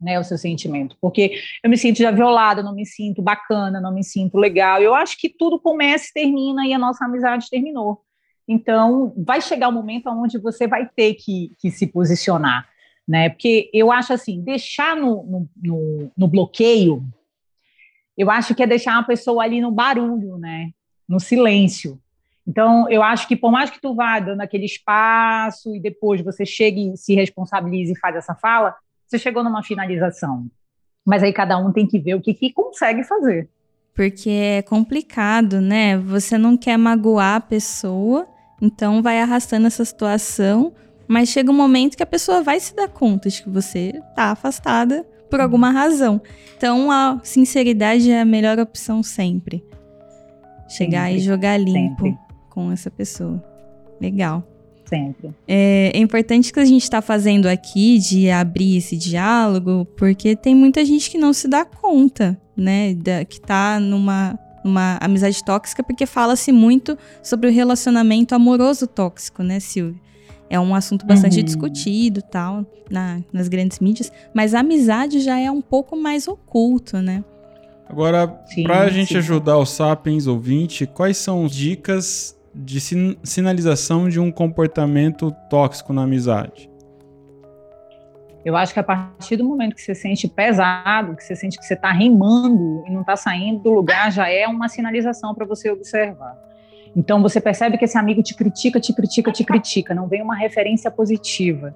né, 0.00 0.18
o 0.18 0.24
seu 0.24 0.38
sentimento, 0.38 0.96
porque 1.00 1.40
eu 1.62 1.68
me 1.68 1.76
sinto 1.76 1.98
já 1.98 2.10
violada, 2.10 2.62
não 2.62 2.74
me 2.74 2.86
sinto 2.86 3.20
bacana, 3.20 3.80
não 3.80 3.92
me 3.92 4.04
sinto 4.04 4.38
legal. 4.38 4.80
Eu 4.80 4.94
acho 4.94 5.18
que 5.18 5.28
tudo 5.28 5.58
começa 5.58 6.06
e 6.10 6.12
termina 6.12 6.66
e 6.66 6.72
a 6.72 6.78
nossa 6.78 7.04
amizade 7.04 7.50
terminou. 7.50 8.00
Então, 8.46 9.12
vai 9.16 9.42
chegar 9.42 9.68
o 9.68 9.70
um 9.70 9.74
momento 9.74 10.08
onde 10.08 10.38
você 10.38 10.66
vai 10.66 10.88
ter 10.88 11.14
que, 11.14 11.52
que, 11.58 11.70
se 11.70 11.86
posicionar, 11.86 12.66
né? 13.06 13.28
Porque 13.28 13.68
eu 13.74 13.92
acho 13.92 14.12
assim, 14.12 14.40
deixar 14.40 14.96
no, 14.96 15.22
no, 15.24 15.50
no, 15.62 16.12
no 16.16 16.28
bloqueio, 16.28 17.04
eu 18.16 18.30
acho 18.30 18.54
que 18.54 18.62
é 18.62 18.66
deixar 18.66 18.98
a 18.98 19.02
pessoa 19.02 19.42
ali 19.42 19.60
no 19.60 19.70
barulho, 19.70 20.38
né? 20.38 20.70
No 21.06 21.20
silêncio. 21.20 22.00
Então, 22.46 22.88
eu 22.88 23.02
acho 23.02 23.28
que 23.28 23.36
por 23.36 23.52
mais 23.52 23.68
que 23.68 23.78
tu 23.78 23.94
vá 23.94 24.18
dando 24.18 24.40
aquele 24.40 24.64
espaço 24.64 25.76
e 25.76 25.80
depois 25.80 26.22
você 26.22 26.46
chegue 26.46 26.96
se 26.96 27.14
responsabilize 27.14 27.92
e 27.92 27.98
faz 27.98 28.16
essa 28.16 28.34
fala, 28.34 28.74
você 29.08 29.18
chegou 29.18 29.42
numa 29.42 29.62
finalização. 29.62 30.46
Mas 31.04 31.22
aí 31.22 31.32
cada 31.32 31.56
um 31.56 31.72
tem 31.72 31.86
que 31.86 31.98
ver 31.98 32.14
o 32.14 32.20
que, 32.20 32.34
que 32.34 32.52
consegue 32.52 33.02
fazer. 33.02 33.48
Porque 33.94 34.30
é 34.30 34.62
complicado, 34.62 35.60
né? 35.60 35.96
Você 35.96 36.36
não 36.36 36.56
quer 36.56 36.76
magoar 36.76 37.36
a 37.36 37.40
pessoa, 37.40 38.28
então 38.60 39.02
vai 39.02 39.20
arrastando 39.20 39.66
essa 39.66 39.84
situação, 39.84 40.72
mas 41.08 41.30
chega 41.30 41.50
um 41.50 41.56
momento 41.56 41.96
que 41.96 42.02
a 42.02 42.06
pessoa 42.06 42.42
vai 42.42 42.60
se 42.60 42.76
dar 42.76 42.88
conta 42.88 43.30
de 43.30 43.42
que 43.42 43.48
você 43.48 44.00
tá 44.14 44.30
afastada 44.30 45.04
por 45.30 45.40
alguma 45.40 45.70
razão. 45.70 46.20
Então 46.56 46.92
a 46.92 47.18
sinceridade 47.22 48.10
é 48.10 48.20
a 48.20 48.24
melhor 48.24 48.58
opção 48.58 49.02
sempre. 49.02 49.64
Chegar 50.68 51.06
sempre, 51.06 51.16
e 51.16 51.24
jogar 51.24 51.56
limpo 51.58 52.04
sempre. 52.04 52.18
com 52.50 52.70
essa 52.70 52.90
pessoa. 52.90 53.42
Legal. 54.00 54.46
Sempre. 54.88 55.34
É, 55.46 55.92
é 55.94 55.98
importante 55.98 56.52
que 56.52 56.58
a 56.58 56.64
gente 56.64 56.82
está 56.82 57.02
fazendo 57.02 57.46
aqui 57.46 57.98
de 57.98 58.30
abrir 58.30 58.78
esse 58.78 58.96
diálogo, 58.96 59.86
porque 59.96 60.34
tem 60.34 60.54
muita 60.54 60.82
gente 60.84 61.10
que 61.10 61.18
não 61.18 61.32
se 61.32 61.46
dá 61.46 61.64
conta, 61.64 62.40
né? 62.56 62.94
Da, 62.94 63.22
que 63.24 63.36
está 63.38 63.78
numa, 63.78 64.38
numa 64.64 64.96
amizade 65.00 65.44
tóxica, 65.44 65.82
porque 65.82 66.06
fala-se 66.06 66.50
muito 66.50 66.96
sobre 67.22 67.50
o 67.50 67.52
relacionamento 67.52 68.34
amoroso 68.34 68.86
tóxico, 68.86 69.42
né, 69.42 69.60
Silvia? 69.60 70.00
É 70.48 70.58
um 70.58 70.74
assunto 70.74 71.04
bastante 71.04 71.38
uhum. 71.38 71.44
discutido 71.44 72.22
tal, 72.22 72.64
na, 72.90 73.20
nas 73.30 73.48
grandes 73.48 73.80
mídias, 73.80 74.10
mas 74.32 74.54
a 74.54 74.60
amizade 74.60 75.20
já 75.20 75.38
é 75.38 75.50
um 75.50 75.60
pouco 75.60 75.94
mais 75.94 76.26
oculto, 76.26 77.02
né? 77.02 77.22
Agora, 77.86 78.26
para 78.62 78.80
a 78.80 78.88
gente 78.88 79.08
sim. 79.08 79.18
ajudar 79.18 79.58
os 79.58 79.68
sapiens 79.68 80.26
ouvinte, 80.26 80.86
quais 80.86 81.18
são 81.18 81.44
as 81.44 81.52
dicas 81.52 82.37
de 82.54 82.80
sin 82.80 83.16
sinalização 83.22 84.08
de 84.08 84.18
um 84.18 84.30
comportamento 84.30 85.30
tóxico 85.50 85.92
na 85.92 86.02
amizade? 86.02 86.70
Eu 88.44 88.56
acho 88.56 88.72
que 88.72 88.80
a 88.80 88.84
partir 88.84 89.36
do 89.36 89.44
momento 89.44 89.74
que 89.74 89.82
você 89.82 89.94
sente 89.94 90.26
pesado, 90.28 91.14
que 91.16 91.22
você 91.22 91.36
sente 91.36 91.58
que 91.58 91.64
você 91.64 91.74
está 91.74 91.92
rimando 91.92 92.82
e 92.86 92.90
não 92.90 93.02
está 93.02 93.16
saindo 93.16 93.62
do 93.62 93.72
lugar, 93.72 94.10
já 94.10 94.28
é 94.30 94.46
uma 94.46 94.68
sinalização 94.68 95.34
para 95.34 95.44
você 95.44 95.70
observar. 95.70 96.36
Então 96.96 97.20
você 97.20 97.40
percebe 97.40 97.76
que 97.76 97.84
esse 97.84 97.98
amigo 97.98 98.22
te 98.22 98.34
critica, 98.34 98.80
te 98.80 98.92
critica, 98.94 99.30
te 99.30 99.44
critica, 99.44 99.94
não 99.94 100.08
vem 100.08 100.22
uma 100.22 100.34
referência 100.34 100.90
positiva, 100.90 101.74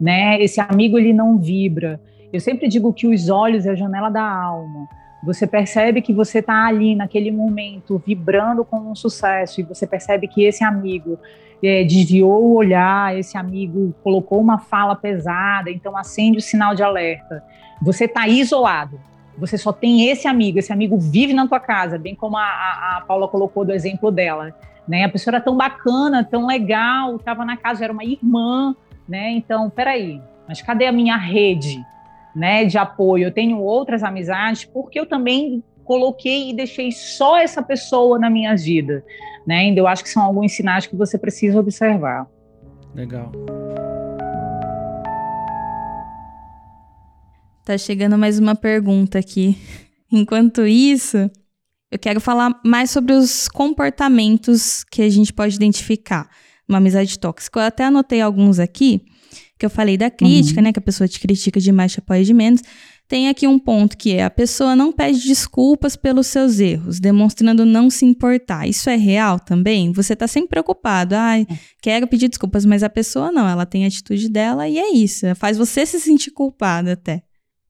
né? 0.00 0.40
Esse 0.40 0.60
amigo 0.60 0.98
ele 0.98 1.12
não 1.12 1.38
vibra. 1.38 2.00
Eu 2.32 2.40
sempre 2.40 2.68
digo 2.68 2.92
que 2.92 3.06
os 3.06 3.28
olhos 3.28 3.66
é 3.66 3.70
a 3.70 3.74
janela 3.74 4.08
da 4.08 4.24
alma. 4.24 4.88
Você 5.24 5.46
percebe 5.46 6.02
que 6.02 6.12
você 6.12 6.40
está 6.40 6.66
ali 6.66 6.94
naquele 6.94 7.30
momento 7.30 8.02
vibrando 8.04 8.64
com 8.64 8.76
um 8.76 8.94
sucesso 8.94 9.60
e 9.60 9.64
você 9.64 9.86
percebe 9.86 10.28
que 10.28 10.44
esse 10.44 10.62
amigo 10.62 11.18
é, 11.62 11.82
desviou 11.82 12.44
o 12.44 12.54
olhar, 12.54 13.16
esse 13.18 13.38
amigo 13.38 13.94
colocou 14.02 14.38
uma 14.38 14.58
fala 14.58 14.94
pesada, 14.94 15.70
então 15.70 15.96
acende 15.96 16.38
o 16.38 16.42
sinal 16.42 16.74
de 16.74 16.82
alerta. 16.82 17.42
Você 17.80 18.04
está 18.04 18.28
isolado. 18.28 19.00
Você 19.38 19.58
só 19.58 19.72
tem 19.72 20.08
esse 20.08 20.28
amigo, 20.28 20.58
esse 20.58 20.72
amigo 20.72 20.98
vive 20.98 21.32
na 21.32 21.48
tua 21.48 21.58
casa, 21.58 21.98
bem 21.98 22.14
como 22.14 22.36
a, 22.36 22.44
a, 22.44 23.04
Paula 23.06 23.26
colocou 23.26 23.64
do 23.64 23.72
exemplo 23.72 24.10
dela. 24.10 24.54
Né? 24.86 25.04
A 25.04 25.08
pessoa 25.08 25.36
era 25.36 25.44
tão 25.44 25.56
bacana, 25.56 26.22
tão 26.22 26.46
legal, 26.46 27.16
estava 27.16 27.44
na 27.44 27.56
casa, 27.56 27.82
era 27.82 27.92
uma 27.92 28.04
irmã, 28.04 28.76
né? 29.08 29.30
Então, 29.30 29.68
peraí, 29.70 30.20
mas 30.46 30.62
cadê 30.62 30.86
a 30.86 30.92
minha 30.92 31.16
rede? 31.16 31.82
Né, 32.34 32.64
de 32.64 32.76
apoio, 32.76 33.24
eu 33.24 33.32
tenho 33.32 33.60
outras 33.60 34.02
amizades, 34.02 34.64
porque 34.64 34.98
eu 34.98 35.06
também 35.06 35.62
coloquei 35.84 36.50
e 36.50 36.54
deixei 36.54 36.90
só 36.90 37.38
essa 37.38 37.62
pessoa 37.62 38.18
na 38.18 38.28
minha 38.30 38.56
vida, 38.56 39.04
né? 39.46 39.64
Então, 39.64 39.84
eu 39.84 39.86
acho 39.86 40.02
que 40.02 40.08
são 40.08 40.22
alguns 40.22 40.52
sinais 40.52 40.86
que 40.86 40.96
você 40.96 41.18
precisa 41.18 41.60
observar. 41.60 42.26
Legal. 42.94 43.30
Tá 47.64 47.78
chegando 47.78 48.18
mais 48.18 48.38
uma 48.38 48.54
pergunta 48.54 49.18
aqui. 49.18 49.56
Enquanto 50.10 50.66
isso, 50.66 51.30
eu 51.90 51.98
quero 51.98 52.20
falar 52.20 52.60
mais 52.64 52.90
sobre 52.90 53.12
os 53.12 53.48
comportamentos 53.48 54.84
que 54.84 55.02
a 55.02 55.08
gente 55.08 55.32
pode 55.32 55.56
identificar. 55.56 56.28
uma 56.68 56.78
amizade 56.78 57.18
tóxica. 57.18 57.60
Eu 57.60 57.64
até 57.64 57.84
anotei 57.84 58.20
alguns 58.20 58.58
aqui, 58.58 59.04
que 59.58 59.64
eu 59.64 59.70
falei 59.70 59.96
da 59.96 60.10
crítica, 60.10 60.60
uhum. 60.60 60.64
né? 60.64 60.72
Que 60.72 60.78
a 60.78 60.82
pessoa 60.82 61.06
te 61.06 61.20
critica 61.20 61.60
demais, 61.60 61.92
te 61.92 62.00
apoia 62.00 62.24
de 62.24 62.34
menos. 62.34 62.62
Tem 63.06 63.28
aqui 63.28 63.46
um 63.46 63.58
ponto 63.58 63.96
que 63.96 64.14
é 64.14 64.24
a 64.24 64.30
pessoa 64.30 64.74
não 64.74 64.90
pede 64.90 65.26
desculpas 65.26 65.94
pelos 65.94 66.26
seus 66.26 66.58
erros, 66.58 66.98
demonstrando 66.98 67.66
não 67.66 67.90
se 67.90 68.04
importar. 68.04 68.66
Isso 68.66 68.88
é 68.88 68.96
real 68.96 69.38
também? 69.38 69.92
Você 69.92 70.14
está 70.14 70.26
sempre 70.26 70.48
preocupado. 70.50 71.14
Ai, 71.14 71.46
quero 71.82 72.06
pedir 72.06 72.28
desculpas, 72.28 72.64
mas 72.64 72.82
a 72.82 72.88
pessoa 72.88 73.30
não, 73.30 73.46
ela 73.46 73.66
tem 73.66 73.84
a 73.84 73.88
atitude 73.88 74.28
dela 74.30 74.66
e 74.66 74.78
é 74.78 74.90
isso. 74.90 75.26
Faz 75.36 75.58
você 75.58 75.84
se 75.84 76.00
sentir 76.00 76.30
culpada 76.30 76.92
até. 76.92 77.22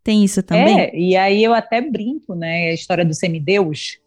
Tem 0.05 0.23
isso 0.23 0.43
também? 0.43 0.81
É, 0.81 0.97
e 0.97 1.17
aí 1.17 1.43
eu 1.43 1.53
até 1.53 1.81
brinco, 1.81 2.35
né? 2.35 2.69
A 2.69 2.75
história 2.75 3.05
do 3.05 3.15
semideus. 3.15 3.99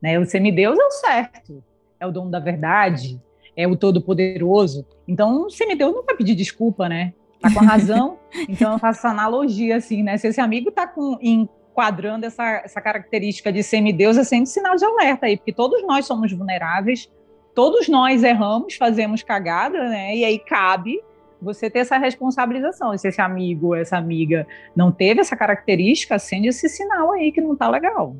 Né? 0.00 0.18
O 0.18 0.24
semideus 0.24 0.78
é 0.78 0.84
o 0.84 0.90
certo, 0.90 1.64
é 1.98 2.06
o 2.06 2.12
dono 2.12 2.30
da 2.30 2.38
verdade, 2.38 3.20
é 3.56 3.66
o 3.66 3.74
todo-poderoso. 3.74 4.86
Então, 5.08 5.46
o 5.46 5.50
semideus 5.50 5.94
não 5.94 6.04
vai 6.04 6.14
pedir 6.14 6.34
desculpa, 6.34 6.88
né? 6.88 7.14
Tá 7.40 7.52
com 7.52 7.60
a 7.60 7.62
razão. 7.62 8.18
então, 8.48 8.72
eu 8.72 8.78
faço 8.78 9.00
essa 9.00 9.08
analogia, 9.10 9.76
assim, 9.76 10.02
né? 10.02 10.16
Se 10.16 10.28
esse 10.28 10.40
amigo 10.40 10.70
tá 10.70 10.86
com, 10.86 11.18
enquadrando 11.20 12.26
essa, 12.26 12.62
essa 12.64 12.80
característica 12.80 13.52
de 13.52 13.62
semideus, 13.62 14.16
é 14.16 14.24
sempre 14.24 14.46
sinal 14.46 14.76
de 14.76 14.84
alerta 14.84 15.26
aí, 15.26 15.36
porque 15.36 15.52
todos 15.52 15.82
nós 15.86 16.06
somos 16.06 16.32
vulneráveis, 16.32 17.10
todos 17.54 17.88
nós 17.88 18.22
erramos, 18.24 18.74
fazemos 18.74 19.22
cagada, 19.22 19.88
né? 19.88 20.16
E 20.16 20.24
aí 20.24 20.38
cabe 20.38 21.00
você 21.40 21.68
ter 21.68 21.80
essa 21.80 21.98
responsabilização. 21.98 22.94
E 22.94 22.98
se 22.98 23.08
esse 23.08 23.20
amigo, 23.20 23.74
essa 23.74 23.96
amiga 23.96 24.46
não 24.74 24.90
teve 24.90 25.20
essa 25.20 25.36
característica, 25.36 26.14
acende 26.14 26.48
esse 26.48 26.68
sinal 26.68 27.12
aí 27.12 27.30
que 27.30 27.40
não 27.40 27.54
tá 27.54 27.68
legal. 27.68 28.16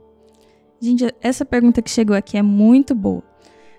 Gente, 0.80 1.06
essa 1.22 1.44
pergunta 1.44 1.80
que 1.80 1.90
chegou 1.90 2.14
aqui 2.14 2.36
é 2.36 2.42
muito 2.42 2.94
boa. 2.94 3.22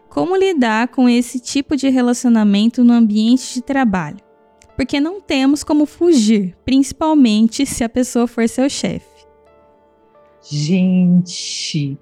Como 0.10 0.36
lidar 0.36 0.88
com 0.88 1.08
esse 1.08 1.40
tipo 1.40 1.76
de 1.76 1.90
relacionamento 1.90 2.84
no 2.84 2.94
ambiente 2.94 3.54
de 3.54 3.62
trabalho? 3.62 4.27
Porque 4.78 5.00
não 5.00 5.20
temos 5.20 5.64
como 5.64 5.86
fugir, 5.86 6.56
principalmente 6.64 7.66
se 7.66 7.84
a 7.84 7.90
pessoa 7.90 8.28
for 8.28 8.48
seu 8.48 8.70
chefe. 8.70 9.26
Gente, 10.42 11.98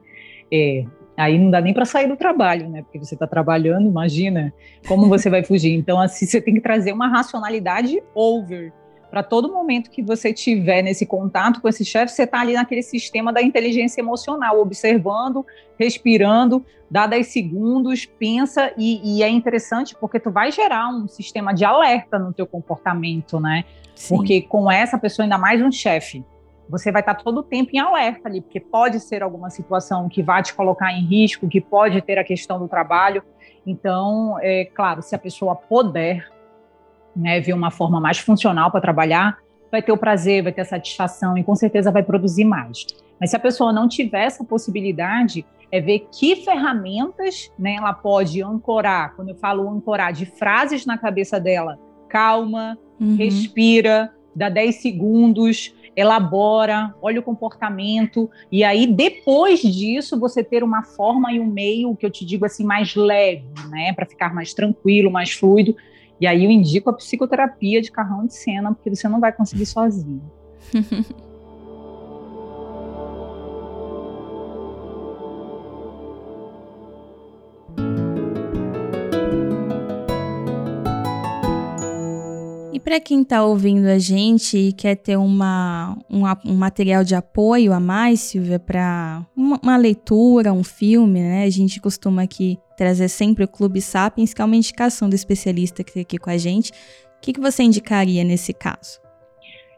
é, 0.51 0.85
Aí 1.17 1.39
não 1.39 1.49
dá 1.49 1.61
nem 1.61 1.73
para 1.73 1.85
sair 1.85 2.07
do 2.07 2.17
trabalho, 2.17 2.69
né? 2.69 2.81
Porque 2.81 2.99
você 2.99 3.15
está 3.15 3.25
trabalhando, 3.25 3.87
imagina 3.87 4.53
como 4.85 5.07
você 5.07 5.29
vai 5.29 5.43
fugir. 5.43 5.73
Então, 5.73 5.99
assim, 5.99 6.25
você 6.25 6.41
tem 6.41 6.53
que 6.53 6.61
trazer 6.61 6.91
uma 6.91 7.07
racionalidade 7.07 8.03
over 8.13 8.73
para 9.15 9.23
todo 9.23 9.49
momento 9.49 9.89
que 9.89 10.01
você 10.01 10.33
tiver 10.33 10.81
nesse 10.81 11.05
contato 11.05 11.61
com 11.61 11.69
esse 11.69 11.85
chefe, 11.85 12.11
você 12.11 12.23
está 12.23 12.41
ali 12.41 12.51
naquele 12.51 12.83
sistema 12.83 13.31
da 13.31 13.41
inteligência 13.41 14.01
emocional, 14.01 14.59
observando, 14.59 15.45
respirando, 15.79 16.65
dá 16.91 17.07
10 17.07 17.25
segundos, 17.25 18.05
pensa, 18.05 18.73
e, 18.77 18.99
e, 19.19 19.23
é 19.23 19.29
interessante 19.29 19.95
porque 19.95 20.19
tu 20.19 20.29
vai 20.29 20.51
gerar 20.51 20.89
um 20.89 21.07
sistema 21.07 21.53
de 21.53 21.63
alerta 21.63 22.19
no 22.19 22.33
teu 22.33 22.45
comportamento, 22.45 23.39
né? 23.39 23.63
Sim. 23.95 24.17
Porque 24.17 24.41
com 24.41 24.69
essa 24.69 24.97
pessoa, 24.97 25.23
ainda 25.23 25.37
mais 25.37 25.61
um 25.61 25.71
chefe, 25.71 26.21
você 26.67 26.91
vai 26.91 27.01
estar 27.01 27.15
todo 27.15 27.37
o 27.37 27.43
tempo 27.43 27.69
em 27.73 27.79
alerta 27.79 28.27
ali, 28.27 28.41
porque 28.41 28.59
pode 28.59 28.99
ser 28.99 29.23
alguma 29.23 29.49
situação 29.49 30.09
que 30.09 30.21
vai 30.21 30.43
te 30.43 30.53
colocar 30.53 30.91
em 30.91 31.05
risco, 31.05 31.47
que 31.47 31.61
pode 31.61 32.01
ter 32.01 32.19
a 32.19 32.23
questão 32.25 32.59
do 32.59 32.67
trabalho. 32.67 33.23
Então, 33.65 34.37
é 34.41 34.65
claro, 34.65 35.01
se 35.01 35.15
a 35.15 35.17
pessoa 35.17 35.55
puder 35.55 36.34
né, 37.15 37.39
ver 37.39 37.53
uma 37.53 37.71
forma 37.71 37.99
mais 37.99 38.17
funcional 38.17 38.71
para 38.71 38.81
trabalhar, 38.81 39.37
vai 39.71 39.81
ter 39.81 39.91
o 39.91 39.97
prazer, 39.97 40.43
vai 40.43 40.51
ter 40.51 40.61
a 40.61 40.65
satisfação 40.65 41.37
e 41.37 41.43
com 41.43 41.55
certeza 41.55 41.91
vai 41.91 42.03
produzir 42.03 42.45
mais. 42.45 42.85
Mas 43.19 43.29
se 43.29 43.35
a 43.35 43.39
pessoa 43.39 43.71
não 43.71 43.87
tiver 43.87 44.25
essa 44.25 44.43
possibilidade, 44.43 45.45
é 45.71 45.81
ver 45.81 46.07
que 46.11 46.37
ferramentas 46.37 47.51
né, 47.57 47.75
ela 47.75 47.93
pode 47.93 48.41
ancorar. 48.41 49.15
Quando 49.15 49.29
eu 49.29 49.35
falo 49.35 49.69
ancorar, 49.69 50.13
de 50.13 50.25
frases 50.25 50.85
na 50.85 50.97
cabeça 50.97 51.39
dela, 51.39 51.79
calma, 52.09 52.77
uhum. 52.99 53.15
respira, 53.15 54.13
dá 54.35 54.49
10 54.49 54.75
segundos, 54.75 55.73
elabora, 55.95 56.93
olha 57.01 57.19
o 57.19 57.23
comportamento, 57.23 58.29
e 58.51 58.63
aí 58.63 58.85
depois 58.85 59.61
disso 59.61 60.19
você 60.19 60.43
ter 60.43 60.63
uma 60.63 60.83
forma 60.83 61.31
e 61.31 61.39
um 61.39 61.45
meio 61.45 61.95
que 61.95 62.05
eu 62.05 62.11
te 62.11 62.25
digo 62.25 62.45
assim 62.45 62.65
mais 62.65 62.95
leve, 62.95 63.45
né, 63.69 63.93
para 63.93 64.05
ficar 64.05 64.33
mais 64.33 64.53
tranquilo, 64.53 65.09
mais 65.09 65.31
fluido. 65.31 65.75
E 66.19 66.27
aí 66.27 66.45
eu 66.45 66.51
indico 66.51 66.89
a 66.89 66.93
psicoterapia 66.93 67.81
de 67.81 67.91
carrão 67.91 68.25
de 68.25 68.33
cena, 68.33 68.73
porque 68.73 68.89
você 68.89 69.07
não 69.07 69.19
vai 69.19 69.33
conseguir 69.33 69.65
sozinho. 69.65 70.21
para 82.79 82.99
quem 82.99 83.21
está 83.21 83.43
ouvindo 83.43 83.85
a 83.87 83.99
gente 83.99 84.57
e 84.57 84.73
quer 84.73 84.95
ter 84.95 85.17
uma, 85.17 85.97
um, 86.09 86.23
um 86.45 86.55
material 86.55 87.03
de 87.03 87.15
apoio 87.15 87.73
a 87.73 87.79
mais, 87.79 88.19
Silvia, 88.21 88.59
para 88.59 89.25
uma, 89.35 89.59
uma, 89.61 89.77
leitura, 89.77 90.51
um 90.51 90.63
filme, 90.63 91.21
né? 91.21 91.43
A 91.43 91.49
gente 91.49 91.79
costuma 91.79 92.23
aqui 92.23 92.57
trazer 92.75 93.07
sempre 93.07 93.43
o 93.43 93.47
Clube 93.47 93.81
Sapiens, 93.81 94.33
que 94.33 94.41
é 94.41 94.45
uma 94.45 94.55
indicação 94.55 95.07
do 95.07 95.15
especialista 95.15 95.83
que 95.83 95.91
está 95.91 96.01
aqui 96.01 96.17
com 96.17 96.29
a 96.29 96.37
gente. 96.37 96.71
O 96.71 97.21
que, 97.21 97.33
que 97.33 97.39
você 97.39 97.63
indicaria 97.63 98.23
nesse 98.23 98.53
caso? 98.53 98.99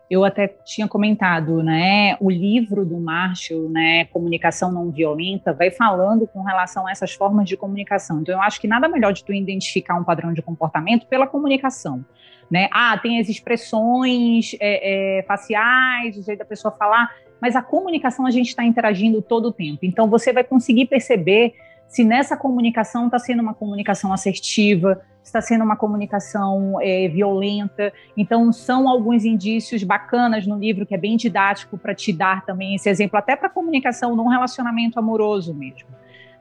eu 0.09 0.23
até 0.23 0.47
tinha 0.47 0.87
comentado, 0.87 1.61
né, 1.61 2.15
o 2.21 2.29
livro 2.29 2.85
do 2.85 2.97
Marshall, 2.97 3.69
né, 3.69 4.05
Comunicação 4.05 4.71
Não 4.71 4.89
Violenta, 4.89 5.53
vai 5.53 5.69
falando 5.69 6.25
com 6.25 6.41
relação 6.43 6.87
a 6.87 6.91
essas 6.91 7.13
formas 7.13 7.47
de 7.47 7.57
comunicação. 7.57 8.21
Então, 8.21 8.35
eu 8.35 8.41
acho 8.41 8.59
que 8.61 8.67
nada 8.67 8.87
melhor 8.87 9.11
de 9.11 9.23
tu 9.23 9.33
identificar 9.33 9.95
um 9.95 10.03
padrão 10.03 10.31
de 10.31 10.41
comportamento 10.41 11.05
pela 11.07 11.27
comunicação 11.27 12.05
né? 12.49 12.69
Ah, 12.71 12.97
tem 12.97 13.19
as 13.19 13.29
expressões 13.29 14.55
é, 14.59 15.19
é, 15.19 15.23
faciais, 15.23 16.17
o 16.17 16.23
jeito 16.23 16.39
da 16.39 16.45
pessoa 16.45 16.71
falar, 16.71 17.09
mas 17.41 17.55
a 17.55 17.61
comunicação 17.61 18.25
a 18.25 18.31
gente 18.31 18.47
está 18.47 18.63
interagindo 18.63 19.21
todo 19.21 19.49
o 19.49 19.51
tempo. 19.51 19.79
Então 19.83 20.09
você 20.09 20.31
vai 20.33 20.43
conseguir 20.43 20.85
perceber 20.85 21.53
se 21.87 22.03
nessa 22.03 22.35
comunicação 22.35 23.05
está 23.05 23.17
sendo 23.17 23.41
uma 23.41 23.53
comunicação 23.53 24.11
assertiva, 24.11 25.01
está 25.23 25.41
sendo 25.41 25.63
uma 25.63 25.75
comunicação 25.75 26.79
é, 26.81 27.07
violenta. 27.07 27.93
Então, 28.15 28.51
são 28.51 28.89
alguns 28.89 29.25
indícios 29.25 29.83
bacanas 29.83 30.45
no 30.45 30.57
livro, 30.57 30.85
que 30.85 30.95
é 30.95 30.97
bem 30.97 31.15
didático 31.15 31.77
para 31.77 31.93
te 31.93 32.11
dar 32.11 32.45
também 32.45 32.75
esse 32.75 32.89
exemplo, 32.89 33.17
até 33.17 33.35
para 33.35 33.49
comunicação 33.49 34.15
num 34.15 34.27
relacionamento 34.27 34.99
amoroso 34.99 35.53
mesmo. 35.53 35.87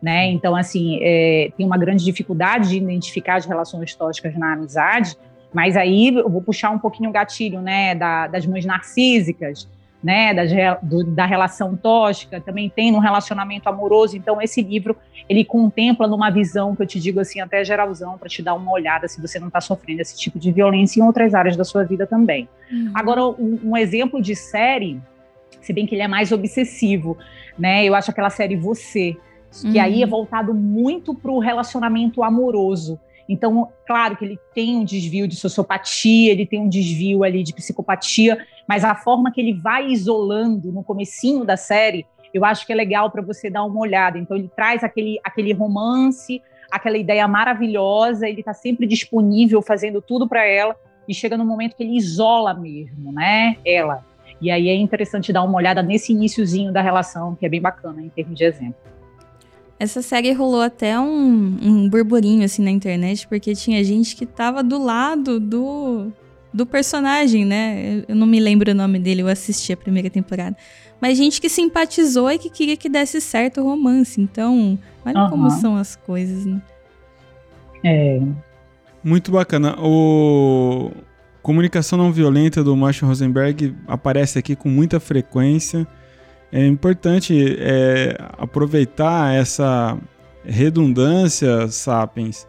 Né? 0.02 0.26
Então, 0.26 0.54
assim, 0.54 0.98
é, 1.00 1.50
tem 1.56 1.64
uma 1.64 1.78
grande 1.78 2.04
dificuldade 2.04 2.70
de 2.70 2.76
identificar 2.76 3.36
as 3.36 3.46
relações 3.46 3.94
tóxicas 3.94 4.36
na 4.36 4.52
amizade, 4.52 5.16
mas 5.56 5.74
aí 5.74 6.08
eu 6.08 6.28
vou 6.28 6.42
puxar 6.42 6.68
um 6.68 6.78
pouquinho 6.78 7.08
o 7.08 7.12
gatilho, 7.14 7.62
né, 7.62 7.94
da, 7.94 8.26
das 8.26 8.44
mães 8.44 8.66
narcísicas, 8.66 9.66
né, 10.04 10.34
da, 10.34 10.74
do, 10.82 11.02
da 11.02 11.24
relação 11.24 11.74
tóxica, 11.74 12.38
também 12.42 12.68
tem 12.68 12.92
no 12.92 12.98
relacionamento 12.98 13.66
amoroso. 13.66 14.18
Então, 14.18 14.42
esse 14.42 14.60
livro, 14.60 14.94
ele 15.26 15.46
contempla 15.46 16.06
numa 16.06 16.28
visão 16.28 16.76
que 16.76 16.82
eu 16.82 16.86
te 16.86 17.00
digo 17.00 17.20
assim, 17.20 17.40
até 17.40 17.64
geralzão, 17.64 18.18
para 18.18 18.28
te 18.28 18.42
dar 18.42 18.52
uma 18.52 18.70
olhada 18.70 19.08
se 19.08 19.18
você 19.18 19.38
não 19.38 19.46
está 19.46 19.58
sofrendo 19.58 20.02
esse 20.02 20.18
tipo 20.18 20.38
de 20.38 20.52
violência 20.52 21.00
em 21.00 21.02
outras 21.02 21.32
áreas 21.32 21.56
da 21.56 21.64
sua 21.64 21.84
vida 21.84 22.06
também. 22.06 22.46
Uhum. 22.70 22.90
Agora, 22.94 23.24
um, 23.26 23.58
um, 23.64 23.76
exemplo 23.78 24.20
de 24.20 24.36
série, 24.36 25.00
se 25.62 25.72
bem 25.72 25.86
que 25.86 25.94
ele 25.94 26.02
é 26.02 26.08
mais 26.08 26.32
obsessivo, 26.32 27.16
né, 27.58 27.82
eu 27.82 27.94
acho 27.94 28.10
aquela 28.10 28.28
série 28.28 28.56
Você, 28.56 29.16
que 29.62 29.78
uhum. 29.78 29.80
aí 29.82 30.02
é 30.02 30.06
voltado 30.06 30.52
muito 30.52 31.14
para 31.14 31.32
o 31.32 31.38
relacionamento 31.38 32.22
amoroso. 32.22 33.00
Então, 33.28 33.68
claro 33.86 34.16
que 34.16 34.24
ele 34.24 34.38
tem 34.54 34.76
um 34.76 34.84
desvio 34.84 35.26
de 35.26 35.36
sociopatia, 35.36 36.32
ele 36.32 36.46
tem 36.46 36.60
um 36.60 36.68
desvio 36.68 37.24
ali 37.24 37.42
de 37.42 37.52
psicopatia, 37.52 38.46
mas 38.68 38.84
a 38.84 38.94
forma 38.94 39.32
que 39.32 39.40
ele 39.40 39.52
vai 39.52 39.88
isolando 39.88 40.70
no 40.70 40.84
comecinho 40.84 41.44
da 41.44 41.56
série, 41.56 42.06
eu 42.32 42.44
acho 42.44 42.66
que 42.66 42.72
é 42.72 42.76
legal 42.76 43.10
para 43.10 43.22
você 43.22 43.50
dar 43.50 43.64
uma 43.64 43.80
olhada. 43.80 44.18
Então, 44.18 44.36
ele 44.36 44.50
traz 44.54 44.84
aquele, 44.84 45.18
aquele 45.24 45.52
romance, 45.52 46.40
aquela 46.70 46.96
ideia 46.96 47.26
maravilhosa, 47.26 48.28
ele 48.28 48.40
está 48.40 48.52
sempre 48.52 48.86
disponível, 48.86 49.60
fazendo 49.60 50.00
tudo 50.00 50.28
para 50.28 50.44
ela, 50.46 50.76
e 51.08 51.14
chega 51.14 51.36
no 51.36 51.44
momento 51.44 51.76
que 51.76 51.82
ele 51.82 51.96
isola 51.96 52.54
mesmo, 52.54 53.12
né, 53.12 53.56
ela. 53.64 54.04
E 54.40 54.50
aí 54.50 54.68
é 54.68 54.74
interessante 54.74 55.32
dar 55.32 55.42
uma 55.42 55.56
olhada 55.56 55.82
nesse 55.82 56.12
iníciozinho 56.12 56.72
da 56.72 56.82
relação, 56.82 57.34
que 57.34 57.46
é 57.46 57.48
bem 57.48 57.60
bacana 57.60 58.02
em 58.02 58.08
termos 58.08 58.36
de 58.36 58.44
exemplo. 58.44 58.76
Essa 59.78 60.00
série 60.00 60.32
rolou 60.32 60.62
até 60.62 60.98
um, 60.98 61.58
um 61.62 61.88
burburinho 61.88 62.44
assim 62.44 62.62
na 62.62 62.70
internet, 62.70 63.28
porque 63.28 63.54
tinha 63.54 63.84
gente 63.84 64.16
que 64.16 64.24
tava 64.24 64.62
do 64.62 64.82
lado 64.82 65.38
do, 65.38 66.10
do 66.52 66.64
personagem, 66.64 67.44
né? 67.44 68.02
Eu 68.08 68.16
não 68.16 68.26
me 68.26 68.40
lembro 68.40 68.70
o 68.70 68.74
nome 68.74 68.98
dele, 68.98 69.20
eu 69.20 69.28
assisti 69.28 69.74
a 69.74 69.76
primeira 69.76 70.08
temporada. 70.08 70.56
Mas 70.98 71.18
gente 71.18 71.40
que 71.40 71.48
simpatizou 71.50 72.30
e 72.30 72.38
que 72.38 72.48
queria 72.48 72.76
que 72.76 72.88
desse 72.88 73.20
certo 73.20 73.60
o 73.60 73.64
romance. 73.64 74.18
Então, 74.18 74.78
olha 75.04 75.24
uhum. 75.24 75.30
como 75.30 75.50
são 75.50 75.76
as 75.76 75.94
coisas, 75.94 76.46
né? 76.46 76.62
É. 77.84 78.20
Muito 79.04 79.30
bacana. 79.30 79.76
O 79.78 80.90
Comunicação 81.42 81.98
Não 81.98 82.10
Violenta 82.10 82.64
do 82.64 82.74
Marshall 82.74 83.10
Rosenberg 83.10 83.76
aparece 83.86 84.38
aqui 84.38 84.56
com 84.56 84.70
muita 84.70 84.98
frequência 84.98 85.86
é 86.56 86.66
importante 86.66 87.56
é, 87.58 88.16
aproveitar 88.38 89.34
essa 89.34 89.98
redundância, 90.42 91.68
Sapiens, 91.68 92.48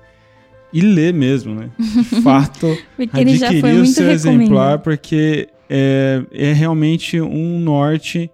e 0.71 0.79
ler 0.79 1.13
mesmo, 1.13 1.53
né? 1.53 1.69
De 1.77 2.03
fato, 2.23 2.67
adquirir 2.97 3.81
o 3.81 3.85
seu 3.85 4.09
exemplar, 4.09 4.79
porque 4.79 5.49
é, 5.69 6.23
é 6.31 6.53
realmente 6.53 7.19
um 7.19 7.59
norte 7.59 8.31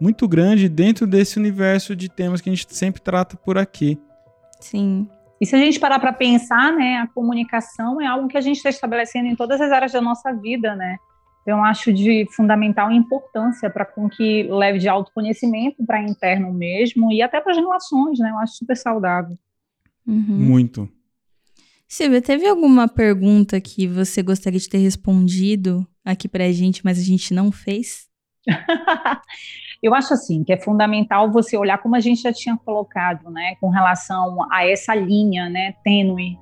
muito 0.00 0.26
grande 0.26 0.68
dentro 0.68 1.06
desse 1.06 1.38
universo 1.38 1.94
de 1.94 2.08
temas 2.08 2.40
que 2.40 2.50
a 2.50 2.52
gente 2.52 2.66
sempre 2.74 3.00
trata 3.00 3.36
por 3.36 3.56
aqui. 3.56 3.96
Sim. 4.58 5.08
E 5.40 5.46
se 5.46 5.54
a 5.54 5.58
gente 5.58 5.78
parar 5.78 6.00
para 6.00 6.12
pensar, 6.12 6.72
né, 6.72 6.96
a 6.96 7.06
comunicação 7.06 8.00
é 8.00 8.06
algo 8.06 8.26
que 8.26 8.36
a 8.36 8.40
gente 8.40 8.56
está 8.56 8.68
estabelecendo 8.68 9.28
em 9.28 9.36
todas 9.36 9.60
as 9.60 9.70
áreas 9.70 9.92
da 9.92 10.00
nossa 10.00 10.32
vida, 10.32 10.74
né? 10.74 10.96
Então, 11.44 11.58
eu 11.58 11.64
acho 11.64 11.92
de 11.92 12.26
fundamental 12.34 12.90
importância 12.90 13.68
para 13.68 13.84
com 13.84 14.08
que 14.08 14.44
leve 14.44 14.78
de 14.78 14.88
autoconhecimento 14.88 15.84
para 15.84 16.02
interno 16.02 16.50
mesmo 16.52 17.12
e 17.12 17.20
até 17.20 17.38
para 17.38 17.52
as 17.52 17.58
relações, 17.58 18.18
né? 18.18 18.30
Eu 18.30 18.38
acho 18.38 18.54
super 18.54 18.74
saudável. 18.74 19.38
Uhum. 20.06 20.38
Muito. 20.38 20.88
Silvia, 21.86 22.22
teve 22.22 22.48
alguma 22.48 22.88
pergunta 22.88 23.60
que 23.60 23.86
você 23.86 24.22
gostaria 24.22 24.58
de 24.58 24.68
ter 24.68 24.78
respondido 24.78 25.86
aqui 26.02 26.26
para 26.26 26.44
a 26.44 26.52
gente, 26.52 26.82
mas 26.82 26.98
a 26.98 27.02
gente 27.02 27.34
não 27.34 27.52
fez? 27.52 28.08
Eu 29.82 29.94
acho 29.94 30.14
assim 30.14 30.42
que 30.42 30.52
é 30.52 30.56
fundamental 30.58 31.30
você 31.30 31.58
olhar 31.58 31.76
como 31.76 31.94
a 31.94 32.00
gente 32.00 32.22
já 32.22 32.32
tinha 32.32 32.56
colocado, 32.56 33.30
né, 33.30 33.54
com 33.60 33.68
relação 33.68 34.38
a 34.50 34.66
essa 34.66 34.94
linha, 34.94 35.50
né, 35.50 35.74
tênue, 35.84 36.38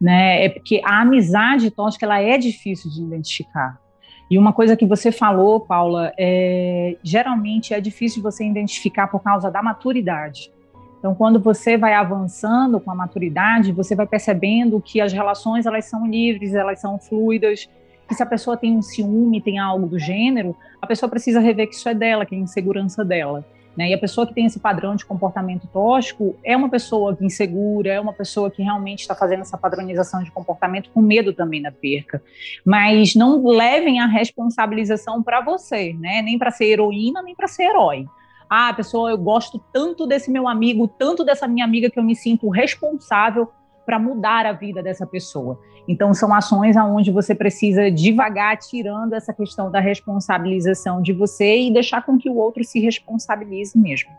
né, 0.00 0.44
é 0.44 0.48
porque 0.48 0.80
a 0.84 1.02
amizade 1.02 1.70
tóxica 1.70 2.04
ela 2.04 2.20
é 2.20 2.36
difícil 2.36 2.90
de 2.90 3.00
identificar. 3.00 3.80
E 4.30 4.38
uma 4.38 4.52
coisa 4.52 4.76
que 4.76 4.84
você 4.84 5.10
falou, 5.10 5.60
Paula, 5.60 6.12
é, 6.18 6.96
geralmente 7.02 7.72
é 7.72 7.80
difícil 7.80 8.22
você 8.22 8.44
identificar 8.44 9.06
por 9.06 9.22
causa 9.22 9.50
da 9.50 9.62
maturidade. 9.62 10.52
Então, 10.98 11.14
quando 11.14 11.38
você 11.38 11.78
vai 11.78 11.94
avançando 11.94 12.80
com 12.80 12.90
a 12.90 12.94
maturidade, 12.94 13.72
você 13.72 13.94
vai 13.94 14.06
percebendo 14.06 14.80
que 14.80 15.00
as 15.00 15.12
relações 15.12 15.64
elas 15.64 15.84
são 15.86 16.06
livres, 16.06 16.54
elas 16.54 16.80
são 16.80 16.98
fluidas, 16.98 17.68
que 18.06 18.14
se 18.14 18.22
a 18.22 18.26
pessoa 18.26 18.56
tem 18.56 18.76
um 18.76 18.82
ciúme, 18.82 19.40
tem 19.40 19.58
algo 19.58 19.86
do 19.86 19.98
gênero, 19.98 20.56
a 20.82 20.86
pessoa 20.86 21.08
precisa 21.08 21.40
rever 21.40 21.68
que 21.68 21.74
isso 21.74 21.88
é 21.88 21.94
dela, 21.94 22.26
que 22.26 22.34
é 22.34 22.38
a 22.38 22.40
insegurança 22.40 23.04
dela. 23.04 23.44
Né? 23.78 23.90
E 23.90 23.94
a 23.94 23.98
pessoa 23.98 24.26
que 24.26 24.34
tem 24.34 24.44
esse 24.44 24.58
padrão 24.58 24.96
de 24.96 25.06
comportamento 25.06 25.68
tóxico 25.68 26.36
é 26.42 26.56
uma 26.56 26.68
pessoa 26.68 27.16
insegura, 27.20 27.92
é 27.92 28.00
uma 28.00 28.12
pessoa 28.12 28.50
que 28.50 28.60
realmente 28.60 29.02
está 29.02 29.14
fazendo 29.14 29.42
essa 29.42 29.56
padronização 29.56 30.20
de 30.20 30.32
comportamento 30.32 30.90
com 30.90 31.00
medo 31.00 31.32
também 31.32 31.62
da 31.62 31.70
perca. 31.70 32.20
Mas 32.64 33.14
não 33.14 33.46
levem 33.46 34.00
a 34.00 34.06
responsabilização 34.06 35.22
para 35.22 35.40
você, 35.40 35.92
né? 35.92 36.20
nem 36.22 36.36
para 36.36 36.50
ser 36.50 36.64
heroína, 36.64 37.22
nem 37.22 37.36
para 37.36 37.46
ser 37.46 37.66
herói. 37.70 38.04
Ah, 38.50 38.74
pessoa, 38.74 39.10
eu 39.10 39.18
gosto 39.18 39.62
tanto 39.72 40.08
desse 40.08 40.28
meu 40.28 40.48
amigo, 40.48 40.88
tanto 40.88 41.24
dessa 41.24 41.46
minha 41.46 41.64
amiga 41.64 41.88
que 41.88 42.00
eu 42.00 42.02
me 42.02 42.16
sinto 42.16 42.48
responsável 42.48 43.48
para 43.86 43.96
mudar 43.96 44.44
a 44.44 44.52
vida 44.52 44.82
dessa 44.82 45.06
pessoa. 45.06 45.56
Então, 45.88 46.12
são 46.12 46.34
ações 46.34 46.76
aonde 46.76 47.10
você 47.10 47.34
precisa 47.34 47.90
devagar 47.90 48.58
tirando 48.58 49.14
essa 49.14 49.32
questão 49.32 49.70
da 49.70 49.80
responsabilização 49.80 51.00
de 51.00 51.14
você 51.14 51.60
e 51.62 51.72
deixar 51.72 52.02
com 52.02 52.18
que 52.18 52.28
o 52.28 52.36
outro 52.36 52.62
se 52.62 52.78
responsabilize 52.78 53.76
mesmo. 53.76 54.10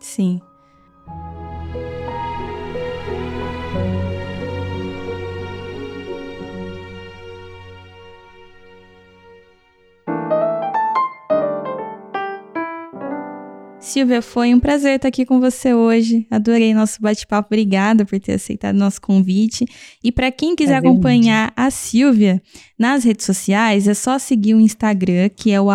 Sim. 0.00 0.40
Silvia, 13.88 14.20
foi 14.20 14.54
um 14.54 14.60
prazer 14.60 14.96
estar 14.96 15.08
aqui 15.08 15.24
com 15.24 15.40
você 15.40 15.72
hoje. 15.72 16.26
Adorei 16.30 16.74
nosso 16.74 17.00
bate-papo. 17.00 17.46
Obrigada 17.46 18.04
por 18.04 18.20
ter 18.20 18.34
aceitado 18.34 18.76
nosso 18.76 19.00
convite. 19.00 19.64
E 20.04 20.12
para 20.12 20.30
quem 20.30 20.54
quiser 20.54 20.74
é 20.74 20.76
acompanhar 20.76 21.54
a 21.56 21.70
Silvia 21.70 22.42
nas 22.78 23.02
redes 23.02 23.24
sociais, 23.24 23.88
é 23.88 23.94
só 23.94 24.18
seguir 24.18 24.54
o 24.54 24.60
Instagram, 24.60 25.30
que 25.34 25.50
é 25.50 25.58
o 25.58 25.68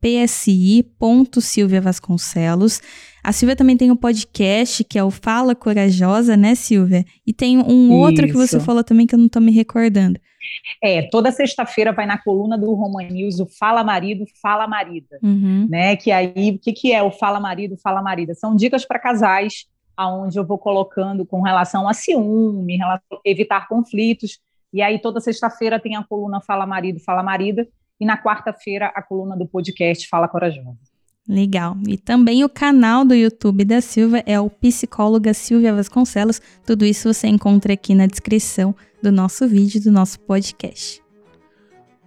psi.silviavasconcelos. 0.00 2.80
A 3.22 3.32
Silvia 3.32 3.54
também 3.54 3.76
tem 3.76 3.90
um 3.90 3.96
podcast, 3.96 4.82
que 4.82 4.98
é 4.98 5.04
o 5.04 5.10
Fala 5.10 5.54
Corajosa, 5.54 6.36
né, 6.36 6.54
Silvia? 6.56 7.04
E 7.24 7.32
tem 7.32 7.58
um 7.58 7.92
outro 7.92 8.26
que 8.26 8.32
você 8.32 8.58
falou 8.58 8.82
também 8.82 9.06
que 9.06 9.14
eu 9.14 9.18
não 9.18 9.26
estou 9.26 9.40
me 9.40 9.52
recordando. 9.52 10.18
É, 10.82 11.02
toda 11.02 11.30
sexta-feira 11.30 11.92
vai 11.92 12.04
na 12.04 12.18
coluna 12.18 12.58
do 12.58 12.74
Roman 12.74 13.08
News 13.08 13.38
o 13.38 13.46
Fala 13.46 13.84
Marido, 13.84 14.24
Fala 14.40 14.66
Marida, 14.66 15.18
uhum. 15.22 15.68
né? 15.70 15.94
Que 15.94 16.10
aí, 16.10 16.50
o 16.50 16.58
que, 16.58 16.72
que 16.72 16.92
é 16.92 17.00
o 17.00 17.12
Fala 17.12 17.38
Marido, 17.38 17.76
Fala 17.76 18.02
Marida? 18.02 18.34
São 18.34 18.56
dicas 18.56 18.84
para 18.84 18.98
casais, 18.98 19.66
aonde 19.96 20.36
eu 20.36 20.44
vou 20.44 20.58
colocando 20.58 21.24
com 21.24 21.42
relação 21.42 21.88
a 21.88 21.94
ciúme, 21.94 22.76
relação, 22.76 23.20
evitar 23.24 23.68
conflitos. 23.68 24.40
E 24.72 24.82
aí 24.82 24.98
toda 24.98 25.20
sexta-feira 25.20 25.78
tem 25.78 25.94
a 25.94 26.02
coluna 26.02 26.40
Fala 26.40 26.66
Marido, 26.66 26.98
Fala 26.98 27.22
Marida, 27.22 27.68
e 28.00 28.04
na 28.04 28.20
quarta-feira 28.20 28.90
a 28.94 29.00
coluna 29.00 29.36
do 29.36 29.46
podcast 29.46 30.08
Fala 30.08 30.26
Corajosa. 30.26 30.91
Legal. 31.28 31.76
E 31.86 31.96
também 31.96 32.44
o 32.44 32.48
canal 32.48 33.04
do 33.04 33.14
YouTube 33.14 33.64
da 33.64 33.80
Silvia 33.80 34.22
é 34.26 34.40
o 34.40 34.50
Psicóloga 34.50 35.32
Silvia 35.32 35.74
Vasconcelos. 35.74 36.40
Tudo 36.66 36.84
isso 36.84 37.12
você 37.12 37.28
encontra 37.28 37.72
aqui 37.72 37.94
na 37.94 38.06
descrição 38.06 38.74
do 39.02 39.12
nosso 39.12 39.46
vídeo, 39.46 39.82
do 39.82 39.92
nosso 39.92 40.18
podcast. 40.20 41.00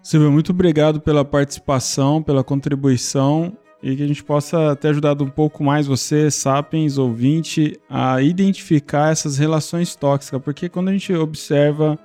Silvia, 0.04 0.30
muito 0.30 0.52
obrigado 0.52 1.02
pela 1.02 1.26
participação, 1.26 2.22
pela 2.22 2.44
contribuição 2.44 3.58
e 3.82 3.96
que 3.96 4.04
a 4.04 4.08
gente 4.08 4.24
possa 4.24 4.76
ter 4.76 4.90
ajudado 4.90 5.24
um 5.24 5.30
pouco 5.30 5.64
mais 5.64 5.88
você, 5.88 6.30
Sapiens, 6.32 6.98
ouvinte, 6.98 7.80
a 7.90 8.22
identificar 8.22 9.12
essas 9.12 9.38
relações 9.38 9.96
tóxicas, 9.96 10.42
porque 10.42 10.68
quando 10.68 10.90
a 10.90 10.92
gente 10.92 11.14
observa 11.14 11.98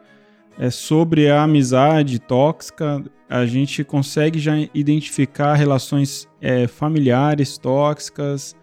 é, 0.58 0.70
sobre 0.70 1.30
a 1.30 1.42
amizade 1.42 2.18
tóxica, 2.18 3.02
a 3.28 3.46
gente 3.46 3.84
consegue 3.84 4.38
já 4.38 4.54
identificar 4.74 5.54
relações 5.54 6.28
é, 6.40 6.66
familiares 6.66 7.56
tóxicas, 7.56 8.56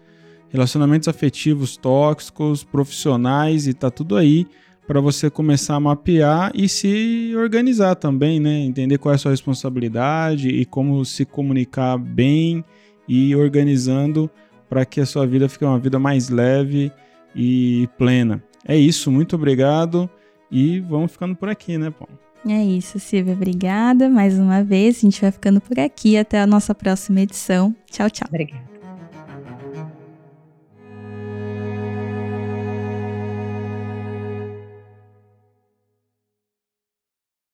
relacionamentos 0.50 1.08
afetivos 1.08 1.76
tóxicos, 1.76 2.64
profissionais 2.64 3.66
e 3.66 3.74
tá 3.74 3.90
tudo 3.90 4.16
aí 4.16 4.46
para 4.86 5.00
você 5.00 5.28
começar 5.28 5.74
a 5.74 5.80
mapear 5.80 6.50
e 6.54 6.68
se 6.68 7.32
organizar 7.36 7.94
também, 7.94 8.40
né? 8.40 8.60
Entender 8.60 8.96
qual 8.96 9.12
é 9.12 9.16
a 9.16 9.18
sua 9.18 9.32
responsabilidade 9.32 10.48
e 10.48 10.64
como 10.64 11.04
se 11.04 11.26
comunicar 11.26 11.98
bem 11.98 12.64
e 13.06 13.36
organizando 13.36 14.30
para 14.68 14.84
que 14.86 15.00
a 15.00 15.06
sua 15.06 15.26
vida 15.26 15.48
fique 15.48 15.64
uma 15.64 15.78
vida 15.78 15.98
mais 15.98 16.30
leve 16.30 16.90
e 17.34 17.88
plena. 17.98 18.42
É 18.66 18.76
isso, 18.76 19.10
muito 19.10 19.36
obrigado 19.36 20.08
e 20.50 20.80
vamos 20.80 21.12
ficando 21.12 21.34
por 21.34 21.48
aqui, 21.48 21.78
né, 21.78 21.90
Paulo? 21.90 22.18
É 22.46 22.64
isso, 22.64 22.98
Silvia. 22.98 23.34
Obrigada 23.34 24.08
mais 24.08 24.38
uma 24.38 24.62
vez. 24.62 24.98
A 24.98 25.00
gente 25.00 25.20
vai 25.20 25.30
ficando 25.30 25.60
por 25.60 25.78
aqui. 25.78 26.16
Até 26.16 26.40
a 26.40 26.46
nossa 26.46 26.74
próxima 26.74 27.20
edição. 27.20 27.74
Tchau, 27.90 28.08
tchau. 28.08 28.28
Obrigada. 28.28 28.67